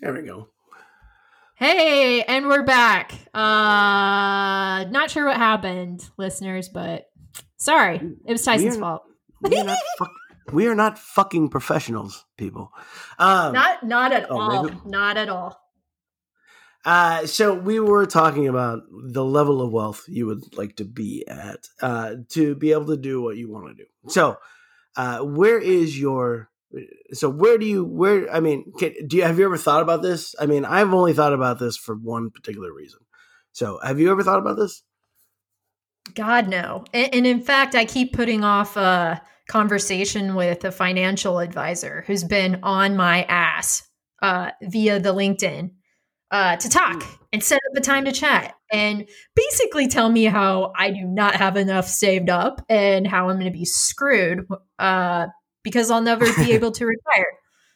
[0.00, 0.48] There we go.
[1.56, 3.12] Hey, and we're back.
[3.32, 7.06] Uh not sure what happened, listeners, but
[7.56, 7.96] sorry.
[8.26, 9.02] It was Tyson's We're- fault.
[9.42, 10.10] We are not, fuck,
[10.52, 12.72] we are not fucking professionals, people.
[13.18, 14.64] Um, Not not at Oh, all.
[14.64, 15.60] maybe- Not at all.
[16.84, 21.24] Uh, so we were talking about the level of wealth you would like to be
[21.28, 23.88] at uh, to be able to do what you want to do.
[24.08, 24.36] So,
[24.96, 26.50] uh, where is your?
[27.12, 28.32] So where do you where?
[28.32, 30.34] I mean, can, do you have you ever thought about this?
[30.40, 33.00] I mean, I've only thought about this for one particular reason.
[33.52, 34.82] So, have you ever thought about this?
[36.14, 36.84] God no.
[36.92, 42.24] And, and in fact, I keep putting off a conversation with a financial advisor who's
[42.24, 43.88] been on my ass
[44.22, 45.70] uh, via the LinkedIn
[46.30, 49.06] uh, to talk and set up a time to chat and
[49.36, 53.52] basically tell me how I do not have enough saved up and how I'm going
[53.52, 54.46] to be screwed
[54.78, 55.26] uh,
[55.64, 57.26] because I'll never be able to retire.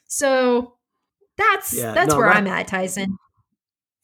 [0.06, 0.74] So
[1.36, 3.18] that's Yeah, that's no, where that- I'm at, Tyson.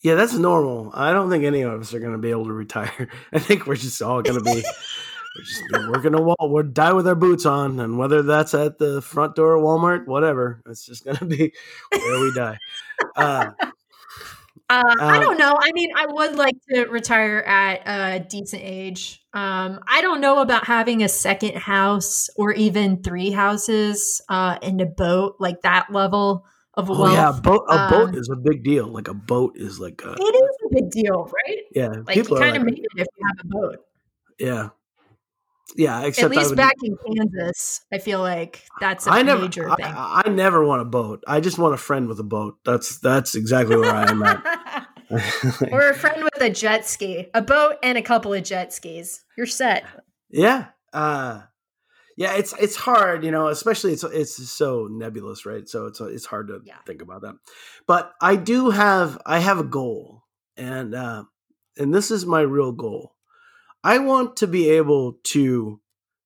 [0.02, 0.90] Yeah, that's normal.
[0.92, 3.08] I don't think any of us are going to be able to retire.
[3.32, 4.62] I think we're just all going to be
[5.36, 6.36] we're just working a wall.
[6.42, 10.06] We'll die with our boots on, and whether that's at the front door of Walmart,
[10.06, 11.52] whatever, it's just going to be
[11.90, 12.58] where we die.
[13.16, 13.52] Uh,
[14.70, 15.56] Uh, I Um, don't know.
[15.60, 19.22] I mean, I would like to retire at a decent age.
[19.34, 24.80] Um, I don't know about having a second house or even three houses uh, and
[24.80, 27.12] a boat, like that level of oh wealth.
[27.12, 27.64] yeah, a boat.
[27.68, 28.86] A boat Um, is a big deal.
[28.88, 31.58] Like a boat is like a It is a big deal, right?
[31.74, 31.88] yeah.
[32.06, 33.78] Like people you are kind of like, make it if you have a boat.
[34.38, 34.68] yeah,
[35.76, 36.02] yeah.
[36.04, 39.70] Except At least would- back in Kansas, I feel like that's a I never, major
[39.70, 39.86] I, thing.
[39.96, 41.22] I never want a boat.
[41.26, 42.58] I just want a friend with a boat.
[42.64, 44.88] That's that's exactly where I am at.
[45.70, 49.24] or a friend with a jet ski, a boat, and a couple of jet skis.
[49.36, 49.84] You're set.
[50.30, 50.66] Yeah.
[50.92, 51.42] Uh
[52.16, 55.68] yeah, it's it's hard, you know, especially it's it's so nebulous, right?
[55.68, 56.76] So it's it's hard to Yeah.
[56.86, 57.34] think about that.
[57.86, 60.22] But I do have I have a goal.
[60.56, 61.24] And uh
[61.76, 63.13] and this is my real goal.
[63.84, 65.80] I want to be able to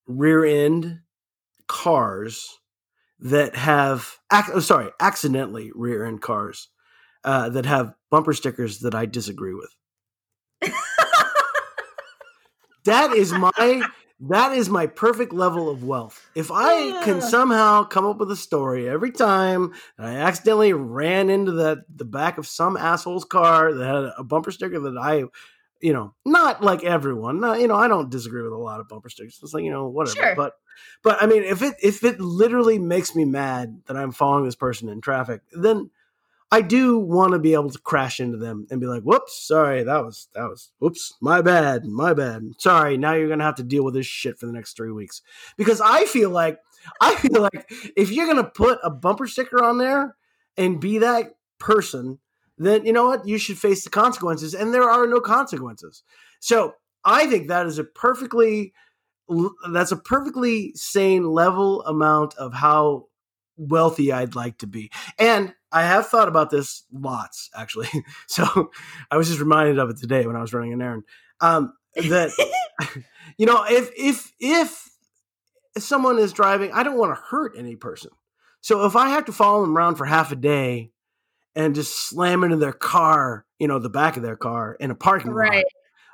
[0.07, 1.01] rear end
[1.67, 2.59] cars
[3.19, 6.69] that have ac- oh, sorry, accidentally rear end cars
[7.25, 9.75] uh that have bumper stickers that I disagree with.
[12.85, 13.83] that is my
[14.21, 16.29] that is my perfect level of wealth.
[16.35, 21.53] If I can somehow come up with a story every time I accidentally ran into
[21.53, 25.25] that the back of some asshole's car that had a bumper sticker that I,
[25.81, 28.89] you know, not like everyone, no, you know, I don't disagree with a lot of
[28.89, 29.39] bumper stickers.
[29.43, 30.17] It's like you know, whatever.
[30.17, 30.35] Sure.
[30.35, 30.55] But,
[31.03, 34.57] but I mean, if it if it literally makes me mad that I'm following this
[34.57, 35.91] person in traffic, then
[36.51, 39.83] I do want to be able to crash into them and be like, "Whoops, sorry,
[39.83, 42.43] that was that was whoops, my bad, my bad.
[42.59, 45.21] Sorry, now you're gonna have to deal with this shit for the next three weeks."
[45.57, 46.59] Because I feel like
[47.01, 50.17] I feel like if you're gonna put a bumper sticker on there
[50.57, 52.19] and be that person,
[52.59, 56.03] then you know what you should face the consequences, and there are no consequences.
[56.41, 56.75] So
[57.05, 58.73] I think that is a perfectly
[59.73, 63.07] that's a perfectly sane level amount of how
[63.57, 64.91] wealthy I'd like to be.
[65.19, 67.89] And I have thought about this lots, actually.
[68.27, 68.71] So
[69.11, 71.05] I was just reminded of it today when I was running an errand.
[71.41, 72.31] Um, that
[73.39, 74.89] you know, if if if
[75.77, 78.11] someone is driving, I don't want to hurt any person.
[78.61, 80.91] So if I have to follow them around for half a day
[81.59, 84.95] and just slam into their car, you know, the back of their car in a
[84.95, 85.65] parking lot, right.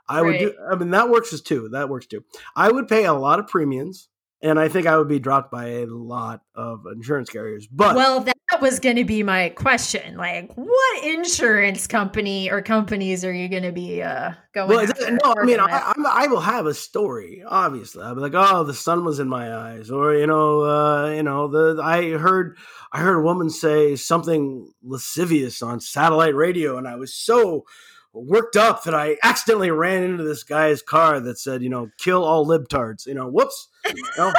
[0.08, 0.54] I would do.
[0.70, 1.68] I mean, that works as too.
[1.72, 2.24] That works too.
[2.56, 4.08] I would pay a lot of premiums,
[4.42, 7.66] and I think I would be dropped by a lot of insurance carriers.
[7.66, 8.24] But well,
[8.54, 10.16] that was going to be my question.
[10.16, 14.68] Like, what insurance company or companies are you going to be uh, going?
[14.68, 15.58] well, after, no, I mean.
[15.58, 17.42] I, I will have a story.
[17.46, 21.10] Obviously, I'll be like, "Oh, the sun was in my eyes," or you know, uh,
[21.10, 22.56] you know, the I heard,
[22.92, 27.64] I heard a woman say something lascivious on satellite radio, and I was so
[28.12, 32.24] worked up that I accidentally ran into this guy's car that said, you know, kill
[32.24, 33.06] all libtards.
[33.06, 33.68] You know, whoops.
[33.86, 34.32] You know,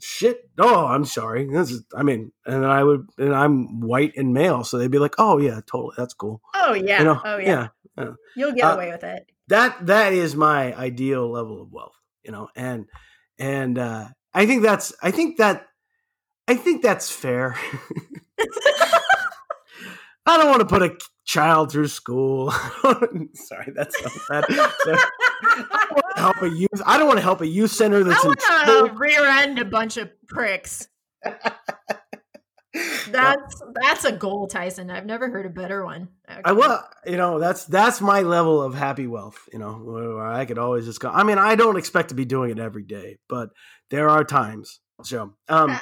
[0.00, 0.48] shit.
[0.58, 1.46] Oh, I'm sorry.
[1.50, 4.90] This is, I mean, and then I would, and I'm white and male, so they'd
[4.90, 6.40] be like, oh yeah, totally, that's cool.
[6.54, 8.12] oh yeah, You know, oh yeah, yeah.
[8.36, 9.26] you'll get Uh, away with it.
[9.48, 11.94] That that is my ideal level of wealth.
[12.24, 12.86] You know, and
[13.38, 15.66] and uh, I think that's, I think that,
[16.48, 17.56] I think that's fair.
[20.28, 22.50] I don't want to put a child through school.
[23.34, 24.44] Sorry, that's so bad.
[24.84, 24.96] So,
[25.42, 26.82] I want to help a youth.
[26.86, 29.64] I don't want to help a youth center that's I want to rear end a
[29.64, 30.88] bunch of pricks.
[33.08, 34.90] That's that's a goal, Tyson.
[34.90, 36.08] I've never heard a better one.
[36.28, 36.54] I actually.
[36.56, 39.48] will, you know, that's that's my level of happy wealth.
[39.52, 41.08] You know, where I could always just go.
[41.08, 43.50] I mean, I don't expect to be doing it every day, but
[43.90, 44.80] there are times.
[45.04, 45.78] So, um, Uh,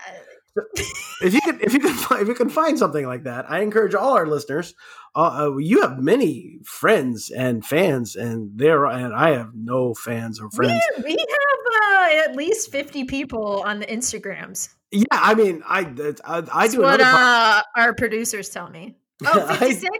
[1.22, 3.60] if you can, if you can, find, if you can find something like that, I
[3.60, 4.74] encourage all our listeners.
[5.14, 10.40] Uh, uh, you have many friends and fans, and there, and I have no fans
[10.40, 10.80] or friends.
[10.98, 14.74] We, we have uh, at least fifty people on the Instagrams.
[14.90, 15.80] Yeah, I mean, I
[16.24, 18.96] I, I do what uh, our producers tell me.
[19.26, 19.90] Oh, 56?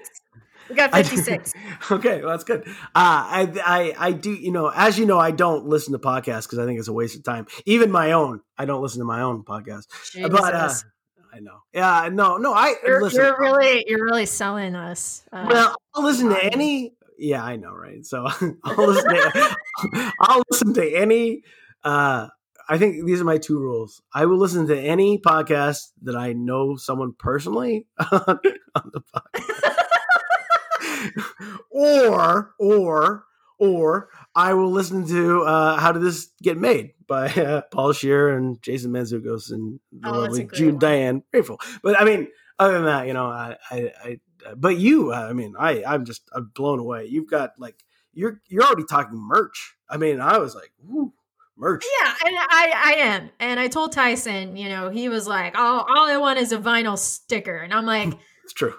[0.69, 1.52] We got 56.
[1.90, 2.66] okay, well, that's good.
[2.66, 6.43] Uh, I, I, I do, you know, as you know, I don't listen to podcasts
[6.43, 7.46] because I think it's a waste of time.
[7.66, 9.87] Even my own, I don't listen to my own podcast.
[10.12, 10.31] Jesus.
[10.31, 10.72] But uh,
[11.34, 11.58] I know.
[11.72, 12.55] Yeah, no, no.
[12.55, 13.20] I you're, listen.
[13.20, 15.22] You're really, you're really selling us.
[15.32, 16.94] Uh, well, I'll listen to any.
[17.19, 18.05] Yeah, I know, right?
[18.06, 18.26] So
[18.64, 19.56] I'll listen to.
[20.20, 21.43] I'll listen to any.
[21.82, 22.28] Uh,
[22.69, 24.00] I think these are my two rules.
[24.12, 28.38] I will listen to any podcast that I know someone personally on,
[28.75, 29.74] on the podcast.
[31.70, 33.24] Or or
[33.58, 38.36] or I will listen to uh, "How Did This Get Made" by uh, Paul Scheer
[38.36, 40.78] and Jason Mantzoukas and the oh, lovely June one.
[40.78, 41.58] Diane Raphael.
[41.82, 42.28] But I mean,
[42.58, 44.18] other than that, you know, I, I, I
[44.56, 47.06] but you, I mean, I, I'm just I'm blown away.
[47.06, 49.76] You've got like you're you're already talking merch.
[49.88, 51.12] I mean, I was like, whoo,
[51.56, 51.84] merch.
[52.00, 55.80] Yeah, and I I am, and I told Tyson, you know, he was like, all
[55.80, 58.12] all I want is a vinyl sticker, and I'm like,
[58.44, 58.74] it's true.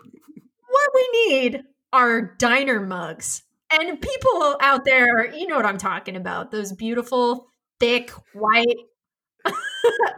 [0.68, 1.64] What we need
[1.96, 3.44] are diner mugs.
[3.72, 6.52] And people out there, you know what I'm talking about.
[6.52, 7.48] Those beautiful,
[7.80, 8.78] thick, white.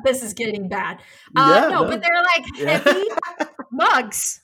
[0.04, 1.00] this is getting bad.
[1.36, 3.06] Uh, yeah, no, no, but they're like heavy
[3.72, 4.42] mugs.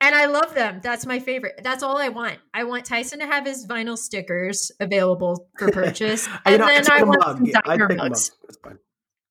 [0.00, 0.80] And I love them.
[0.82, 1.60] That's my favorite.
[1.62, 2.38] That's all I want.
[2.52, 6.28] I want Tyson to have his vinyl stickers available for purchase.
[6.44, 7.36] and know, then I want mug.
[7.36, 8.32] some diner mugs.
[8.42, 8.78] That's fine.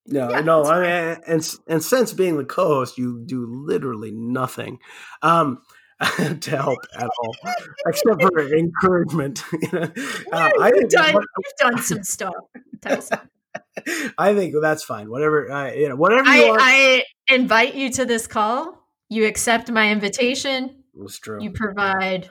[0.08, 4.80] No, yeah, no, I mean, and and since being the co-host, you do literally nothing.
[5.22, 5.62] Um,
[6.42, 7.36] to help at all,
[7.86, 9.44] except for encouragement.
[9.74, 9.90] uh,
[10.34, 12.34] I you've, done, you've done some stuff,
[14.18, 15.10] I think that's fine.
[15.10, 16.62] Whatever, uh, you know, whatever I, want.
[16.62, 18.80] I invite you to this call.
[19.10, 20.84] You accept my invitation.
[20.96, 21.42] That's true.
[21.42, 22.30] You provide.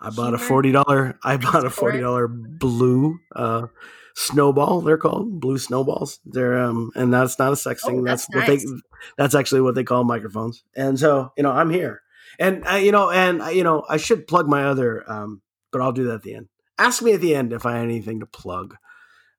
[0.00, 1.18] I bought a forty dollar.
[1.22, 3.68] I bought a forty dollar blue uh,
[4.14, 4.80] snowball.
[4.80, 6.18] They're called blue snowballs.
[6.24, 8.00] They're um, and that's not a sex thing.
[8.00, 8.64] Oh, that's, that's nice.
[8.64, 8.80] what they.
[9.16, 10.64] That's actually what they call microphones.
[10.74, 12.02] And so you know, I'm here.
[12.38, 15.80] And uh, you know, and uh, you know, I should plug my other, um, but
[15.80, 16.48] I'll do that at the end.
[16.78, 18.76] Ask me at the end if I have anything to plug.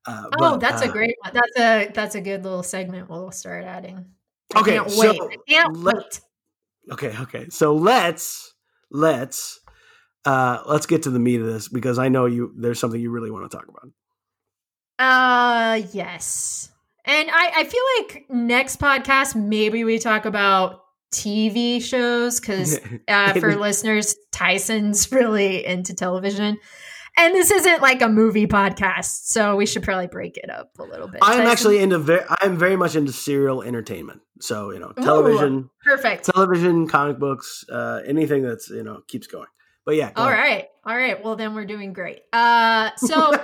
[0.05, 1.33] Uh, oh, but, that's a uh, great one.
[1.33, 3.09] That's a that's a good little segment.
[3.09, 4.05] We'll start adding.
[4.53, 5.17] I okay, can't wait.
[5.17, 6.21] So I can't let, wait.
[6.91, 7.49] Okay, okay.
[7.49, 8.53] So let's
[8.91, 9.59] let's
[10.25, 13.11] uh let's get to the meat of this because I know you there's something you
[13.11, 13.89] really want to talk about.
[14.99, 16.69] Uh yes.
[17.05, 20.82] And I, I feel like next podcast maybe we talk about
[21.13, 26.57] TV shows because uh, for listeners, Tyson's really into television.
[27.15, 30.83] And this isn't like a movie podcast, so we should probably break it up a
[30.83, 31.19] little bit.
[31.21, 31.51] I'm Tyson?
[31.51, 34.21] actually into very, I'm very much into serial entertainment.
[34.41, 39.27] So you know, television, Ooh, perfect, television, comic books, uh, anything that's you know keeps
[39.27, 39.45] going.
[39.85, 40.39] But yeah, all ahead.
[40.39, 41.23] right, all right.
[41.23, 42.21] Well, then we're doing great.
[42.33, 43.31] Uh, so.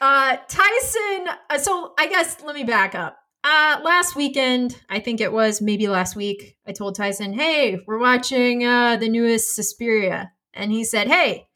[0.00, 1.28] uh, Tyson.
[1.50, 3.18] Uh, so I guess let me back up.
[3.44, 7.98] Uh, last weekend, I think it was maybe last week, I told Tyson, "Hey, we're
[7.98, 11.48] watching uh, the newest Suspiria," and he said, "Hey,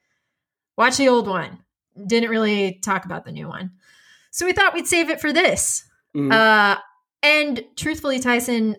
[0.77, 1.61] watch the old one."
[2.07, 3.73] Didn't really talk about the new one,
[4.31, 5.83] so we thought we'd save it for this.
[6.15, 6.31] Mm-hmm.
[6.31, 6.77] Uh,
[7.23, 8.77] and truthfully, Tyson,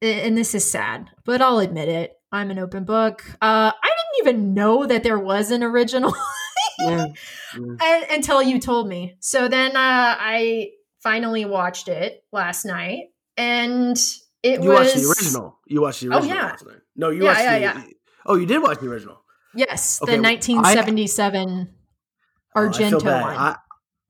[0.00, 3.24] and this is sad, but I'll admit it, I'm an open book.
[3.42, 6.14] Uh, I didn't even know that there was an original
[6.78, 7.06] yeah.
[7.54, 8.04] Yeah.
[8.10, 9.16] until you told me.
[9.20, 10.70] So then uh, I
[11.02, 13.96] finally watched it last night, and
[14.42, 15.58] it you was watched the original.
[15.66, 16.36] You watched the oh, original.
[16.36, 16.56] Oh yeah.
[16.96, 17.80] No, you yeah, watched yeah, the.
[17.80, 17.84] Yeah.
[18.26, 19.22] Oh, you did watch the original.
[19.54, 21.74] Yes, okay, the 1977
[22.54, 23.36] I, Argento I one.
[23.36, 23.56] I,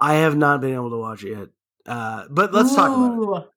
[0.00, 1.48] I have not been able to watch it yet.
[1.86, 2.76] Uh, but let's Ooh.
[2.76, 3.48] talk about it.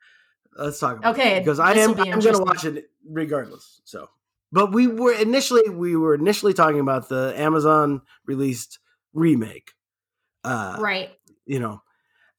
[0.58, 1.40] Let's talk about okay, it.
[1.42, 3.82] Because I am be I'm going to watch it regardless.
[3.84, 4.10] So,
[4.52, 8.80] but we were initially we were initially talking about the Amazon released
[9.14, 9.72] remake.
[10.44, 11.10] Uh, right.
[11.46, 11.82] You know,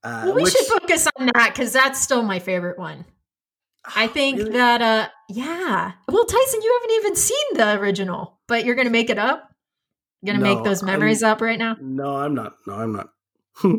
[0.06, 3.04] uh, well, we which, should focus on that because that's still my favorite one.
[3.96, 4.52] I think really?
[4.52, 5.92] that, uh, yeah.
[6.08, 9.50] Well, Tyson, you haven't even seen the original, but you're going to make it up.
[10.22, 11.76] You're going to no, make those memories I'm, up right now.
[11.80, 12.54] No, I'm not.
[12.66, 13.10] No, I'm not.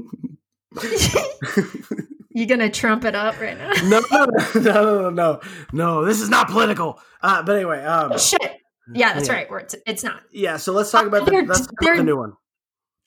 [2.30, 3.72] You're gonna trump it up right now?
[3.86, 5.42] no, no, no, no, no,
[5.74, 6.06] no.
[6.06, 7.00] This is not political.
[7.20, 8.58] Uh, but anyway, um, oh, shit.
[8.94, 9.34] Yeah, that's yeah.
[9.34, 9.48] right.
[9.64, 10.22] It's, it's not.
[10.32, 12.34] Yeah, so let's talk uh, about the, let's talk about the new one.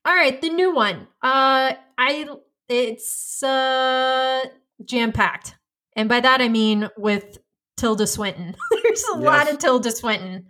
[0.05, 1.07] All right, the new one.
[1.23, 2.29] Uh, I
[2.71, 4.45] it's uh,
[4.85, 5.57] jam packed.
[5.97, 7.39] And by that I mean with
[7.77, 8.55] Tilda Swinton.
[8.83, 9.25] There's a yes.
[9.25, 10.47] lot of Tilda Swinton.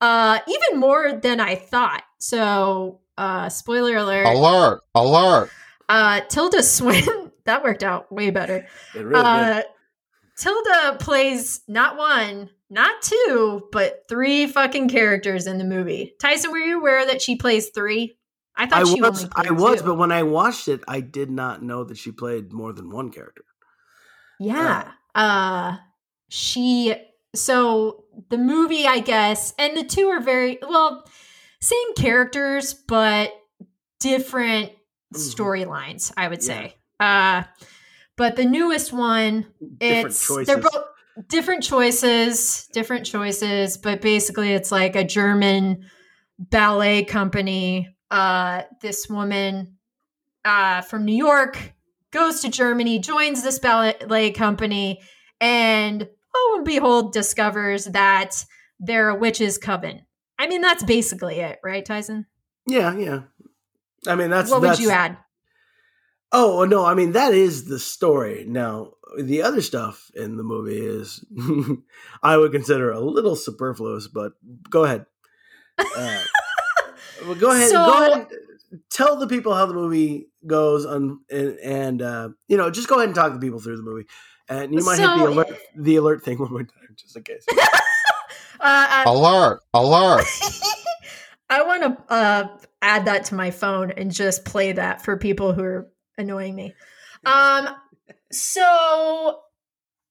[0.00, 2.02] Uh, even more than I thought.
[2.18, 4.26] So, uh, spoiler alert.
[4.26, 4.80] Alert!
[4.94, 5.50] Alert!
[5.88, 7.30] Uh, Tilda Swinton.
[7.44, 8.66] that worked out way better.
[8.94, 9.64] It really uh, did.
[10.36, 16.14] Tilda plays not one, not two, but three fucking characters in the movie.
[16.20, 18.16] Tyson, were you aware that she plays three?
[18.56, 21.62] I thought I she was, I was, but when I watched it, I did not
[21.62, 23.44] know that she played more than one character.
[24.40, 24.92] Yeah.
[25.14, 25.76] Uh
[26.28, 26.94] she
[27.34, 31.04] so the movie, I guess, and the two are very well,
[31.60, 33.32] same characters, but
[34.00, 34.72] different
[35.14, 35.18] Mhm.
[35.18, 36.46] storylines, I would Yeah.
[36.46, 36.76] say.
[37.00, 37.42] Uh
[38.16, 39.46] but the newest one,
[39.78, 40.46] Different it's choices.
[40.46, 40.84] they're both
[41.28, 45.90] different choices, different choices, but basically it's like a German
[46.38, 47.91] ballet company.
[48.12, 49.78] Uh this woman
[50.44, 51.72] uh from New York
[52.10, 55.00] goes to Germany, joins this ballet company,
[55.40, 58.44] and oh and behold, discovers that
[58.78, 60.02] they're a witch's coven.
[60.38, 62.26] I mean, that's basically it, right, Tyson?
[62.66, 63.20] yeah, yeah.
[64.06, 65.16] I mean, that's what would you add?
[66.32, 68.44] Oh no, I mean that is the story.
[68.46, 71.24] Now the other stuff in the movie is
[72.22, 74.32] I would consider a little superfluous, but
[74.68, 75.06] go ahead.
[75.96, 76.22] Uh,
[77.24, 77.70] well, go ahead.
[77.70, 78.28] So- go ahead.
[78.90, 82.96] Tell the people how the movie goes, on, and, and uh, you know, just go
[82.96, 84.06] ahead and talk to people through the movie,
[84.48, 87.44] and you might hit the alert, the alert thing one more time, just in case.
[88.64, 89.60] Uh, Alert!
[89.74, 90.24] Alert!
[91.50, 92.48] I want to uh,
[92.80, 96.72] add that to my phone and just play that for people who are annoying me.
[97.26, 97.68] Um,
[98.30, 99.40] so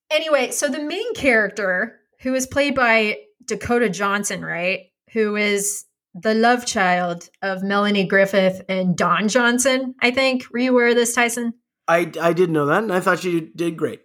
[0.09, 4.81] anyway, so the main character who is played by Dakota Johnson, right?
[5.13, 10.45] Who is the love child of Melanie Griffith and Don Johnson, I think.
[10.51, 11.53] Were you aware of this, Tyson?
[11.87, 14.01] I I did know that, and I thought she did great.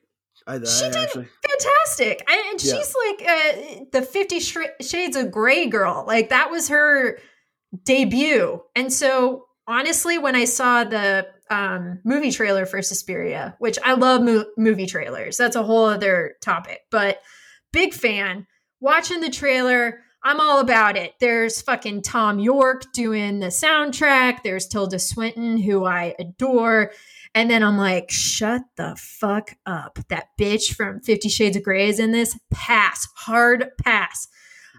[0.46, 1.28] I, She I did actually.
[1.48, 2.74] fantastic I, and Yeah.
[2.76, 7.18] she's like uh, the 50 Sh- shades of gray girl like that was her
[7.84, 13.94] debut and so honestly when i saw the um, movie trailer for suspiria which i
[13.94, 17.20] love mo- movie trailers that's a whole other topic but
[17.72, 18.46] big fan
[18.80, 24.66] watching the trailer i'm all about it there's fucking thom yorke doing the soundtrack there's
[24.66, 26.90] tilda swinton who i adore
[27.36, 29.98] and then I'm like, shut the fuck up.
[30.08, 32.36] That bitch from Fifty Shades of Grey is in this.
[32.50, 33.06] Pass.
[33.14, 34.26] Hard pass.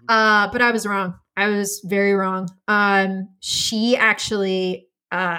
[0.08, 1.14] Uh, but I was wrong.
[1.36, 2.48] I was very wrong.
[2.66, 5.38] Um, she actually, uh,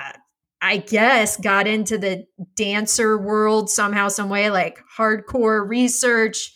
[0.61, 2.25] I guess, got into the
[2.55, 6.53] dancer world somehow, some way, like hardcore research,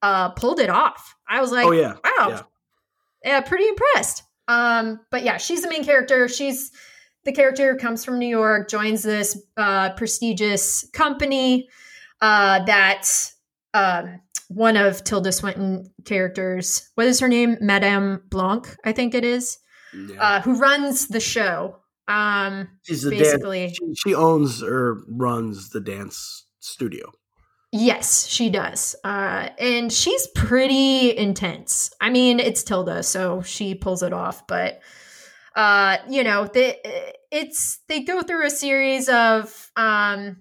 [0.00, 1.16] uh, pulled it off.
[1.28, 2.42] I was like, Oh yeah, wow, yeah.
[3.24, 4.22] Yeah, pretty impressed.
[4.48, 6.28] Um, but yeah, she's the main character.
[6.28, 6.70] She's
[7.24, 11.68] the character who comes from New York, joins this uh, prestigious company
[12.20, 13.08] uh, that
[13.72, 17.56] um, one of Tilda Swinton characters, what is her name?
[17.60, 19.58] Madame Blanc, I think it is,
[19.94, 20.22] yeah.
[20.22, 21.76] uh, who runs the show.
[22.06, 23.78] Um, She's basically- dance.
[23.78, 27.12] She, she owns or runs the dance studio.
[27.76, 28.94] Yes, she does.
[29.02, 31.90] Uh, and she's pretty intense.
[32.00, 34.80] I mean, it's Tilda, so she pulls it off, but
[35.56, 36.76] uh, you know, the
[37.32, 40.36] it's they go through a series of um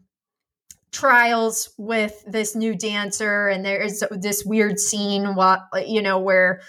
[0.92, 6.62] trials with this new dancer and there is this weird scene what you know where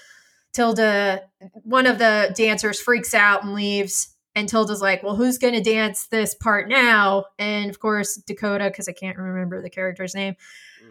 [0.54, 1.20] Tilda
[1.62, 5.62] one of the dancers freaks out and leaves and Tilda's like, well, who's going to
[5.62, 7.26] dance this part now?
[7.38, 10.34] And of course, Dakota, because I can't remember the character's name,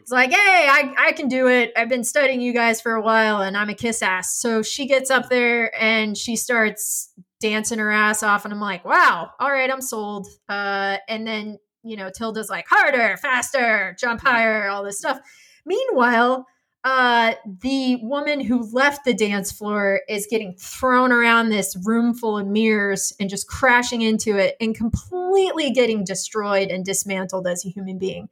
[0.04, 1.72] is like, hey, I, I can do it.
[1.76, 4.40] I've been studying you guys for a while and I'm a kiss ass.
[4.40, 8.46] So she gets up there and she starts dancing her ass off.
[8.46, 10.28] And I'm like, wow, all right, I'm sold.
[10.48, 15.20] Uh, and then, you know, Tilda's like, harder, faster, jump higher, all this stuff.
[15.66, 16.48] Meanwhile,
[16.84, 22.38] uh, the woman who left the dance floor is getting thrown around this room full
[22.38, 27.70] of mirrors and just crashing into it and completely getting destroyed and dismantled as a
[27.70, 28.28] human being.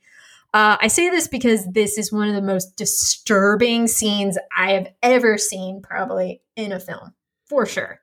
[0.54, 4.90] Uh, I say this because this is one of the most disturbing scenes I have
[5.02, 7.14] ever seen, probably in a film,
[7.46, 8.02] for sure.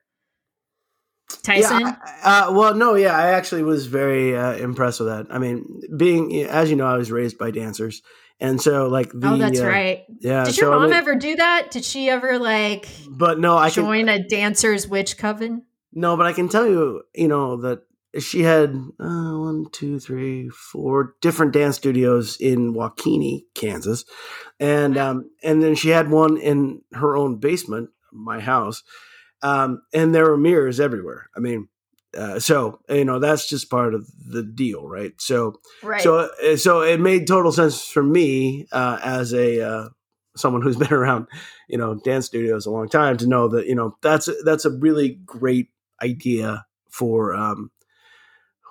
[1.43, 5.27] Tyson, Yeah, I- uh, well, no, yeah, I actually was very uh, impressed with that.
[5.29, 8.01] I mean, being as you know, I was raised by dancers,
[8.39, 10.03] and so like the oh, that's uh, right.
[10.19, 11.71] Yeah, Did so, your I mom mean- ever do that?
[11.71, 15.63] Did she ever like But no, I can join a dancers witch coven?
[15.91, 17.81] no, but I can tell you, you know that
[18.17, 24.03] she had uh, one, two, three, four different dance studios in WaKeeney, Kansas,
[24.59, 28.81] and um, and then she had one in her own basement, my house,
[29.43, 31.29] um, and there were mirrors everywhere.
[31.35, 31.67] I mean,
[32.17, 35.13] uh, so you know that's just part of the deal, right?
[35.17, 36.01] So Right.
[36.01, 39.89] so uh, so it made total sense for me uh, as a uh,
[40.35, 41.27] someone who's been around,
[41.67, 44.71] you know, dance studios a long time to know that you know that's that's a
[44.71, 45.69] really great
[46.01, 47.71] idea for um,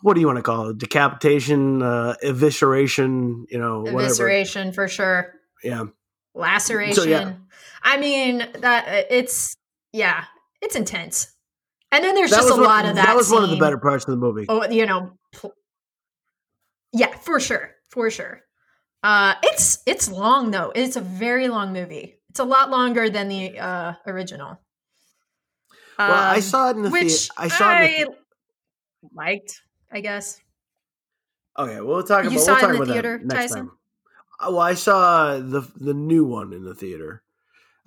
[0.03, 0.79] what do you want to call it?
[0.79, 4.03] Decapitation, uh, evisceration, you know, whatever.
[4.05, 5.35] Evisceration for sure.
[5.63, 5.85] Yeah.
[6.35, 7.09] Laceration.
[7.09, 7.33] yeah.
[7.83, 9.55] I mean that it's
[9.93, 10.25] yeah,
[10.61, 11.33] it's intense.
[11.91, 13.07] And then there's That just a lot of that.
[13.07, 14.45] That was one of the better parts of the movie.
[14.49, 15.13] Oh, you know.
[15.33, 15.55] pl-
[16.93, 18.41] Yeah, for sure, for sure.
[19.03, 20.73] Uh, it's it's long though.
[20.75, 22.19] It's a very long movie.
[22.31, 24.61] It's a lot longer than the uh original.
[25.99, 27.33] well, I Um, saw it in the which theater.
[27.39, 28.01] I saw it.
[28.01, 28.11] In the
[29.21, 30.41] I liked, I guess.
[31.59, 32.41] Okay, we'll talk You about.
[32.41, 33.57] saw we'll it in the theater, Tyson?
[33.59, 33.71] time.
[34.41, 37.23] Uh, Well, I saw the the new one in the theater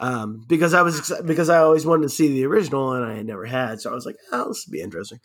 [0.01, 3.25] um, because I was because I always wanted to see the original and I had
[3.27, 5.19] never had, so I was like, "Oh, this would be interesting."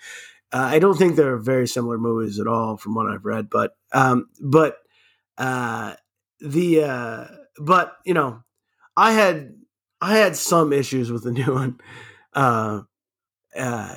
[0.53, 3.73] Uh, I don't think they're very similar movies at all, from what I've read, but
[3.93, 4.77] um, but
[5.39, 5.95] uh,
[6.41, 7.25] the uh,
[7.59, 8.43] but you know,
[8.97, 9.55] I had
[10.03, 11.81] I had some issues with the new one,
[12.35, 12.83] uh,
[13.59, 13.97] uh,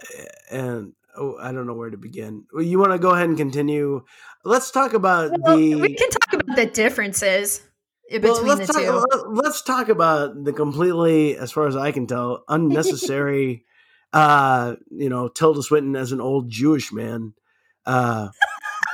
[0.50, 2.46] and oh, I don't know where to begin.
[2.54, 4.06] Well, You want to go ahead and continue?
[4.46, 5.76] Let's talk about Well, the.
[5.76, 7.62] we can talk about the differences
[8.22, 12.44] well, let's talk, let- Let's talk about the completely, as far as I can tell,
[12.50, 13.66] unnecessary.
[14.14, 17.34] uh, you know, Tilda Swinton as an old Jewish man.
[17.86, 18.30] Uh,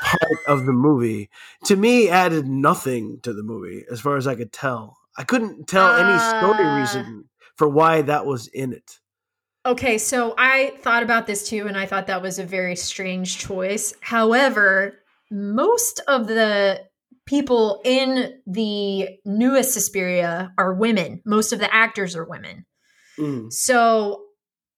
[0.03, 1.29] part of the movie
[1.65, 4.97] to me added nothing to the movie as far as I could tell.
[5.17, 6.79] I couldn't tell any story Uh.
[6.79, 8.99] reason for why that was in it.
[9.65, 13.37] Okay, so I thought about this too, and I thought that was a very strange
[13.39, 13.93] choice.
[14.01, 14.99] However,
[15.31, 16.81] most of the
[17.25, 21.21] people in the newest Suspiria are women.
[21.25, 22.65] Most of the actors are women.
[23.17, 23.51] Mm.
[23.51, 24.25] So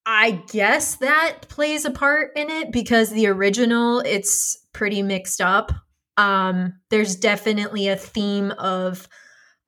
[0.06, 5.72] I guess that plays a part in it because the original it's pretty mixed up.
[6.16, 9.08] Um, there's definitely a theme of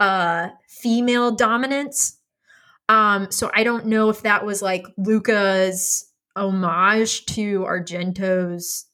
[0.00, 2.18] uh, female dominance.
[2.88, 8.86] Um, so I don't know if that was like Luca's homage to Argento's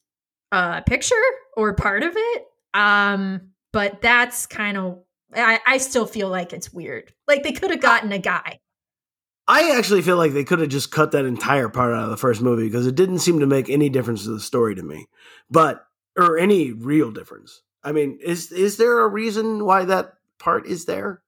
[0.51, 1.15] uh, picture
[1.55, 2.43] or part of it.
[2.73, 4.99] Um, but that's kind of
[5.35, 7.13] I, I still feel like it's weird.
[7.27, 8.59] Like they could have gotten a guy.
[9.47, 12.17] I actually feel like they could have just cut that entire part out of the
[12.17, 15.07] first movie because it didn't seem to make any difference to the story to me,
[15.49, 15.85] but
[16.17, 17.61] or any real difference.
[17.83, 21.21] I mean, is is there a reason why that part is there?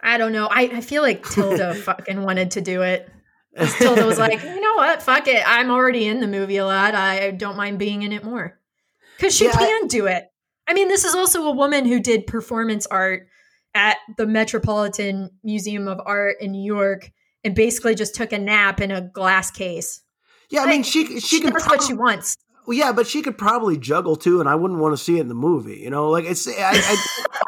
[0.00, 0.46] I don't know.
[0.46, 3.10] I, I feel like Tilda fucking wanted to do it.
[3.78, 5.02] Tilda was like, you know what?
[5.02, 5.42] Fuck it.
[5.46, 6.94] I'm already in the movie a lot.
[6.94, 8.58] I don't mind being in it more.
[9.16, 10.30] Because she Yeah, I- can do it.
[10.68, 13.26] I mean, this is also a woman who did performance art
[13.74, 17.10] at the Metropolitan Museum of Art in New York
[17.44, 20.02] and basically just took a nap in a glass case.
[20.50, 22.36] yeah, I mean, she she, She could does what she wants.
[22.66, 25.22] Well, yeah, but she could probably juggle too, and I wouldn't want to see it
[25.22, 25.76] in the movie.
[25.78, 26.96] You know, like it's I, I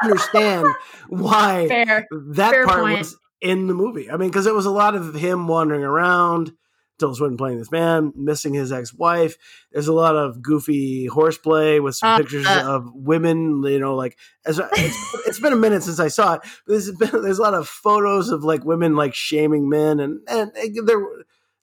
[0.01, 0.67] don't understand
[1.09, 2.07] why Fair.
[2.31, 2.99] that fair part point.
[2.99, 4.09] was in the movie.
[4.09, 6.53] I mean, because it was a lot of him wandering around,
[7.01, 9.35] Tilda Swinton playing this man, missing his ex-wife.
[9.73, 12.63] There's a lot of goofy horseplay with some Uh, pictures uh.
[12.65, 13.61] of women.
[13.63, 16.41] You know, like as it's, it's been a minute since I saw it.
[16.65, 20.51] There's been there's a lot of photos of like women like shaming men, and and
[20.85, 21.05] they're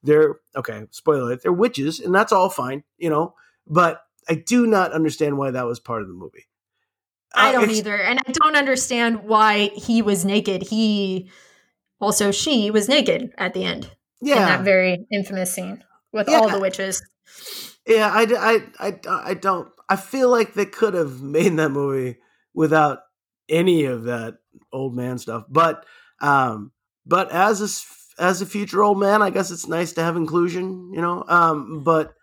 [0.03, 0.85] they're okay.
[0.91, 2.85] Spoiler: alert, they're witches, and that's all fine.
[2.99, 3.35] You know,
[3.67, 6.47] but I do not understand why that was part of the movie.
[7.35, 7.97] I Uh, don't it's- either.
[7.97, 10.63] And I don't understand why he was naked.
[10.63, 11.31] He
[12.01, 16.39] also she was naked at the end in Yeah, that very infamous scene with Yeah.
[16.39, 17.03] all the witches.
[17.87, 18.27] Yeah, I,
[18.81, 19.01] I, I,
[19.31, 19.71] I don't.
[19.89, 22.19] I feel like they could have made that movie
[22.53, 23.01] without
[23.49, 24.39] any of that
[24.73, 25.45] old man stuff.
[25.49, 25.87] But,
[26.21, 26.73] um,
[27.07, 30.93] but as a as a future old man, I guess it's nice to have inclusion,
[30.93, 31.25] you know.
[31.27, 32.15] Um, but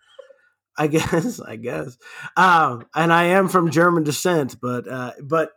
[0.78, 1.96] I guess, I guess,
[2.36, 5.52] um, and I am from German descent, but, uh, but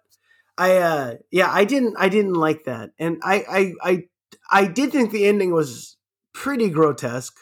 [0.57, 4.03] I, uh, yeah, I didn't, I didn't like that, and I, I, I,
[4.51, 5.97] I did think the ending was
[6.39, 7.37] pretty grotesque.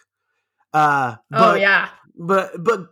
[0.73, 1.89] Uh, oh but, yeah.
[2.15, 2.87] but but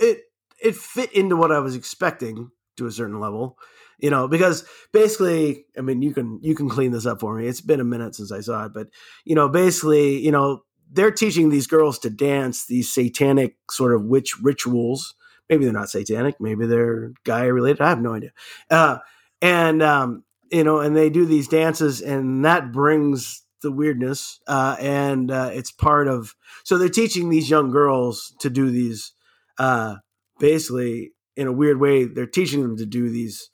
[0.00, 0.22] it
[0.62, 3.56] it fit into what I was expecting to a certain level,
[3.98, 7.46] you know, because basically, I mean, you can you can clean this up for me.
[7.46, 8.88] It's been a minute since I saw it, but
[9.24, 14.04] you know, basically, you know, they're teaching these girls to dance these satanic sort of
[14.04, 15.14] witch rituals.
[15.48, 16.40] Maybe they're not satanic.
[16.40, 17.80] Maybe they're guy related.
[17.80, 18.30] I have no idea.
[18.68, 18.98] Uh,
[19.40, 24.40] and um, you know, and they do these dances, and that brings the weirdness.
[24.46, 26.34] Uh, and uh, it's part of.
[26.64, 29.12] So they're teaching these young girls to do these.
[29.58, 29.96] Uh,
[30.38, 33.50] basically, in a weird way, they're teaching them to do these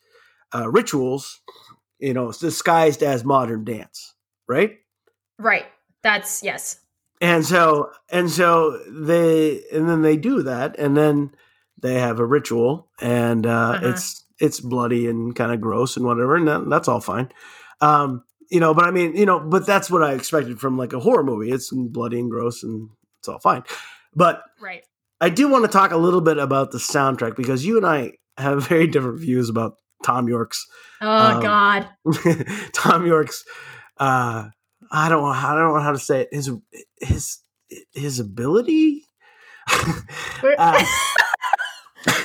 [0.54, 1.40] uh, rituals.
[1.98, 4.14] You know, disguised as modern dance,
[4.46, 4.78] right?
[5.38, 5.66] Right.
[6.02, 6.78] That's yes.
[7.20, 11.32] and so and so they and then they do that and then
[11.80, 13.88] they have a ritual and uh, Uh-huh.
[13.88, 17.32] it's it's bloody and kind of gross and whatever and that, that's all fine
[17.80, 20.92] um you know but i mean you know but that's what i expected from like
[20.92, 23.62] a horror movie it's bloody and gross and it's all fine
[24.14, 24.82] but Right.
[25.20, 28.12] I do want to talk a little bit about the soundtrack because you and I
[28.38, 30.66] have very different views about Thom Yorke's.
[31.00, 31.88] Oh Um, God.
[32.74, 33.42] Thom Yorke's.
[33.98, 34.48] Uh,
[34.92, 35.28] I don't know.
[35.28, 36.28] I don't know how to say it.
[36.32, 36.50] His
[37.00, 37.38] his
[37.94, 39.04] his ability.
[40.58, 40.84] uh,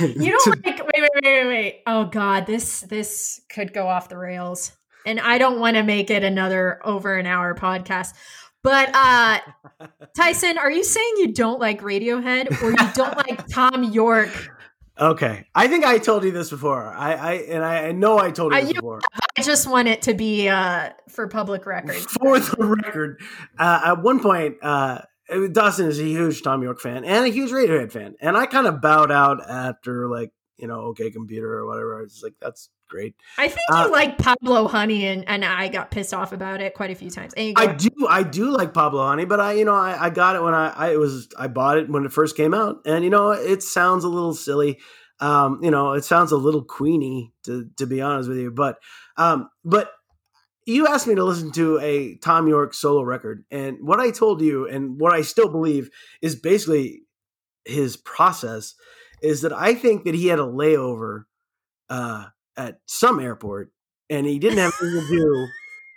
[0.02, 1.82] you don't to- like wait, wait, wait, wait, wait.
[1.88, 4.74] Oh God, this this could go off the rails.
[5.06, 8.14] And I don't want to make it another over an hour podcast.
[8.64, 9.40] But uh
[10.16, 14.52] Tyson, are you saying you don't like Radiohead or you don't like Thom Yorke?
[15.00, 16.84] Okay, I think I told you this before.
[16.84, 19.00] I, I and I, I know I told you this before.
[19.38, 21.96] I just want it to be uh for public record.
[22.22, 23.20] For the record,
[23.58, 25.02] uh, at one point, uh,
[25.52, 28.68] Dustin is a huge Thom Yorke fan and a huge Radiohead fan, and I kind
[28.68, 32.00] of bowed out after like you know OK Computer or whatever.
[32.00, 33.15] I was like, that's great.
[33.38, 36.74] I think Uh, you like Pablo Honey and, and I got pissed off about it
[36.74, 37.34] quite a few times.
[37.38, 40.43] I do, I do like Pablo Honey, but I, you know, I, I got it
[40.43, 43.10] when I, I it was, I bought it when it first came out, and you
[43.10, 44.80] know, it sounds a little silly.
[45.19, 48.78] Um, you know, it sounds a little queeny to to be honest with you, but
[49.17, 49.91] um, but
[50.65, 54.41] you asked me to listen to a Thom Yorke solo record, and what I told
[54.41, 55.89] you, and what I still believe,
[56.21, 57.02] is basically
[57.65, 58.76] his process.
[59.22, 61.24] Is that I think that he had a layover
[61.90, 62.26] uh,
[62.58, 63.72] at some airport,
[64.10, 65.48] and he didn't have anything to do,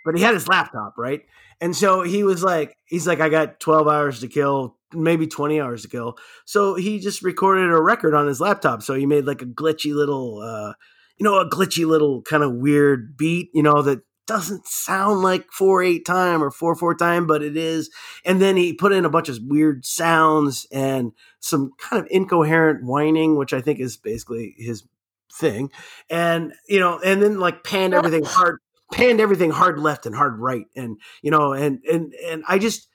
[0.05, 1.21] but he had his laptop, right?
[1.61, 5.59] And so he was like, he's like, I got 12 hours to kill, maybe 20
[5.59, 6.17] hours to kill.
[6.45, 8.83] So he just recorded a record on his laptop.
[8.83, 10.73] So he made like a glitchy little, uh,
[11.17, 15.51] you know, a glitchy little kind of weird beat, you know, that doesn't sound like
[15.51, 17.89] 4 8 time or 4 4 time, but it is.
[18.25, 22.83] And then he put in a bunch of weird sounds and some kind of incoherent
[22.83, 24.83] whining, which I think is basically his
[25.33, 25.71] thing.
[26.09, 28.59] And, you know, and then like panned everything hard
[28.91, 32.87] panned everything hard left and hard right and you know and and and i just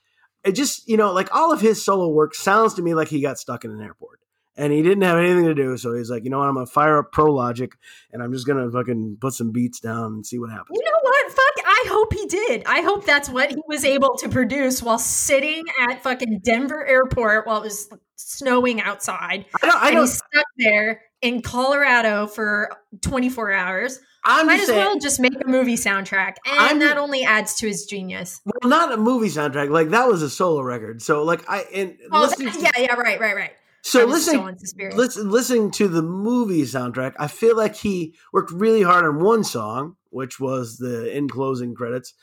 [0.44, 3.20] it just you know like all of his solo work sounds to me like he
[3.20, 4.20] got stuck in an airport
[4.60, 6.66] and he didn't have anything to do so he's like you know what i'm gonna
[6.66, 7.72] fire up pro logic
[8.12, 10.98] and i'm just gonna fucking put some beats down and see what happens You know
[11.02, 11.32] what?
[11.32, 12.62] Fuck, I hope he did.
[12.66, 17.46] I hope that's what he was able to produce while sitting at fucking Denver airport
[17.46, 19.46] while it was snowing outside.
[19.62, 22.70] i don't i don't he's stuck there in Colorado for
[23.02, 24.00] 24 hours.
[24.24, 26.36] i'm Might just as saying well just make a movie soundtrack.
[26.46, 28.40] And I'm that only adds to his genius.
[28.44, 31.96] well not a movie soundtrack like that was a solo record so like i and
[32.12, 33.52] Oh, that- yeah, yeah, right, right, right.
[33.82, 38.82] So listening so listen, listening to the movie soundtrack, I feel like he worked really
[38.82, 42.14] hard on one song, which was the in closing credits,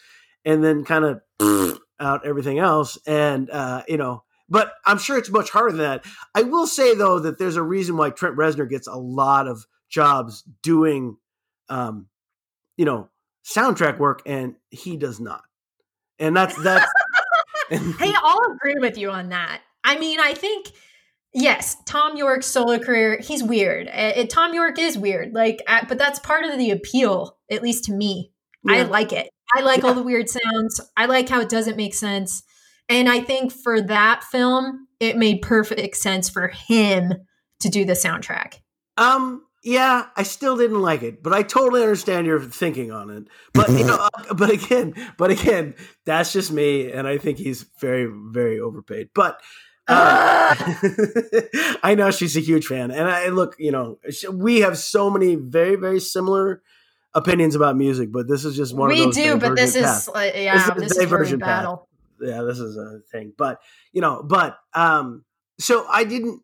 [0.45, 1.05] and then kind
[1.39, 2.97] of out everything else.
[3.07, 6.05] And uh, you know, but I'm sure it's much harder than that.
[6.35, 9.65] I will say though that there's a reason why Trent Reznor gets a lot of
[9.89, 11.17] jobs doing,
[11.69, 12.07] um,
[12.75, 13.09] you know,
[13.45, 15.43] soundtrack work, and he does not.
[16.19, 16.91] And that's that's.
[17.69, 19.59] Hey, I'll agree with you on that.
[19.83, 20.71] I mean, I think
[21.37, 23.87] yes, Thom Yorke's solo career, he's weird.
[23.87, 27.61] Uh, uh, Thom Yorke is weird, like, uh, but that's part of the appeal, at
[27.61, 28.31] least to me.
[28.67, 29.29] I like it.
[29.55, 30.81] I like all the weird sounds.
[30.97, 32.43] I like how it doesn't make sense.
[32.89, 37.13] And I think for that film, it made perfect sense for him
[37.61, 38.55] to do the soundtrack.
[38.97, 39.43] Um.
[39.63, 43.23] Yeah, I still didn't like it, but I totally understand your thinking on it.
[43.53, 45.73] But you know, uh, but again, but again,
[46.05, 49.09] that's just me, and I think he's very, very overpaid.
[49.13, 49.41] But
[49.87, 50.55] uh,
[51.83, 53.99] I know she's a huge fan, and I look, you know,
[54.31, 56.61] we have so many very, very similar
[57.13, 60.31] opinions about music, but this is just one of we do, but this is, uh,
[60.35, 61.63] yeah, This is a this is we divergent path.
[61.63, 61.87] battle.
[62.21, 63.33] yeah, this is a thing.
[63.37, 63.59] But
[63.93, 65.23] you know, but um,
[65.59, 66.41] so I didn't,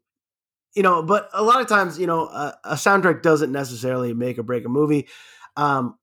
[0.76, 4.40] you know, but a lot of times, you know, a, a soundtrack doesn't necessarily make
[4.40, 5.08] or break a movie.
[5.56, 5.98] Um,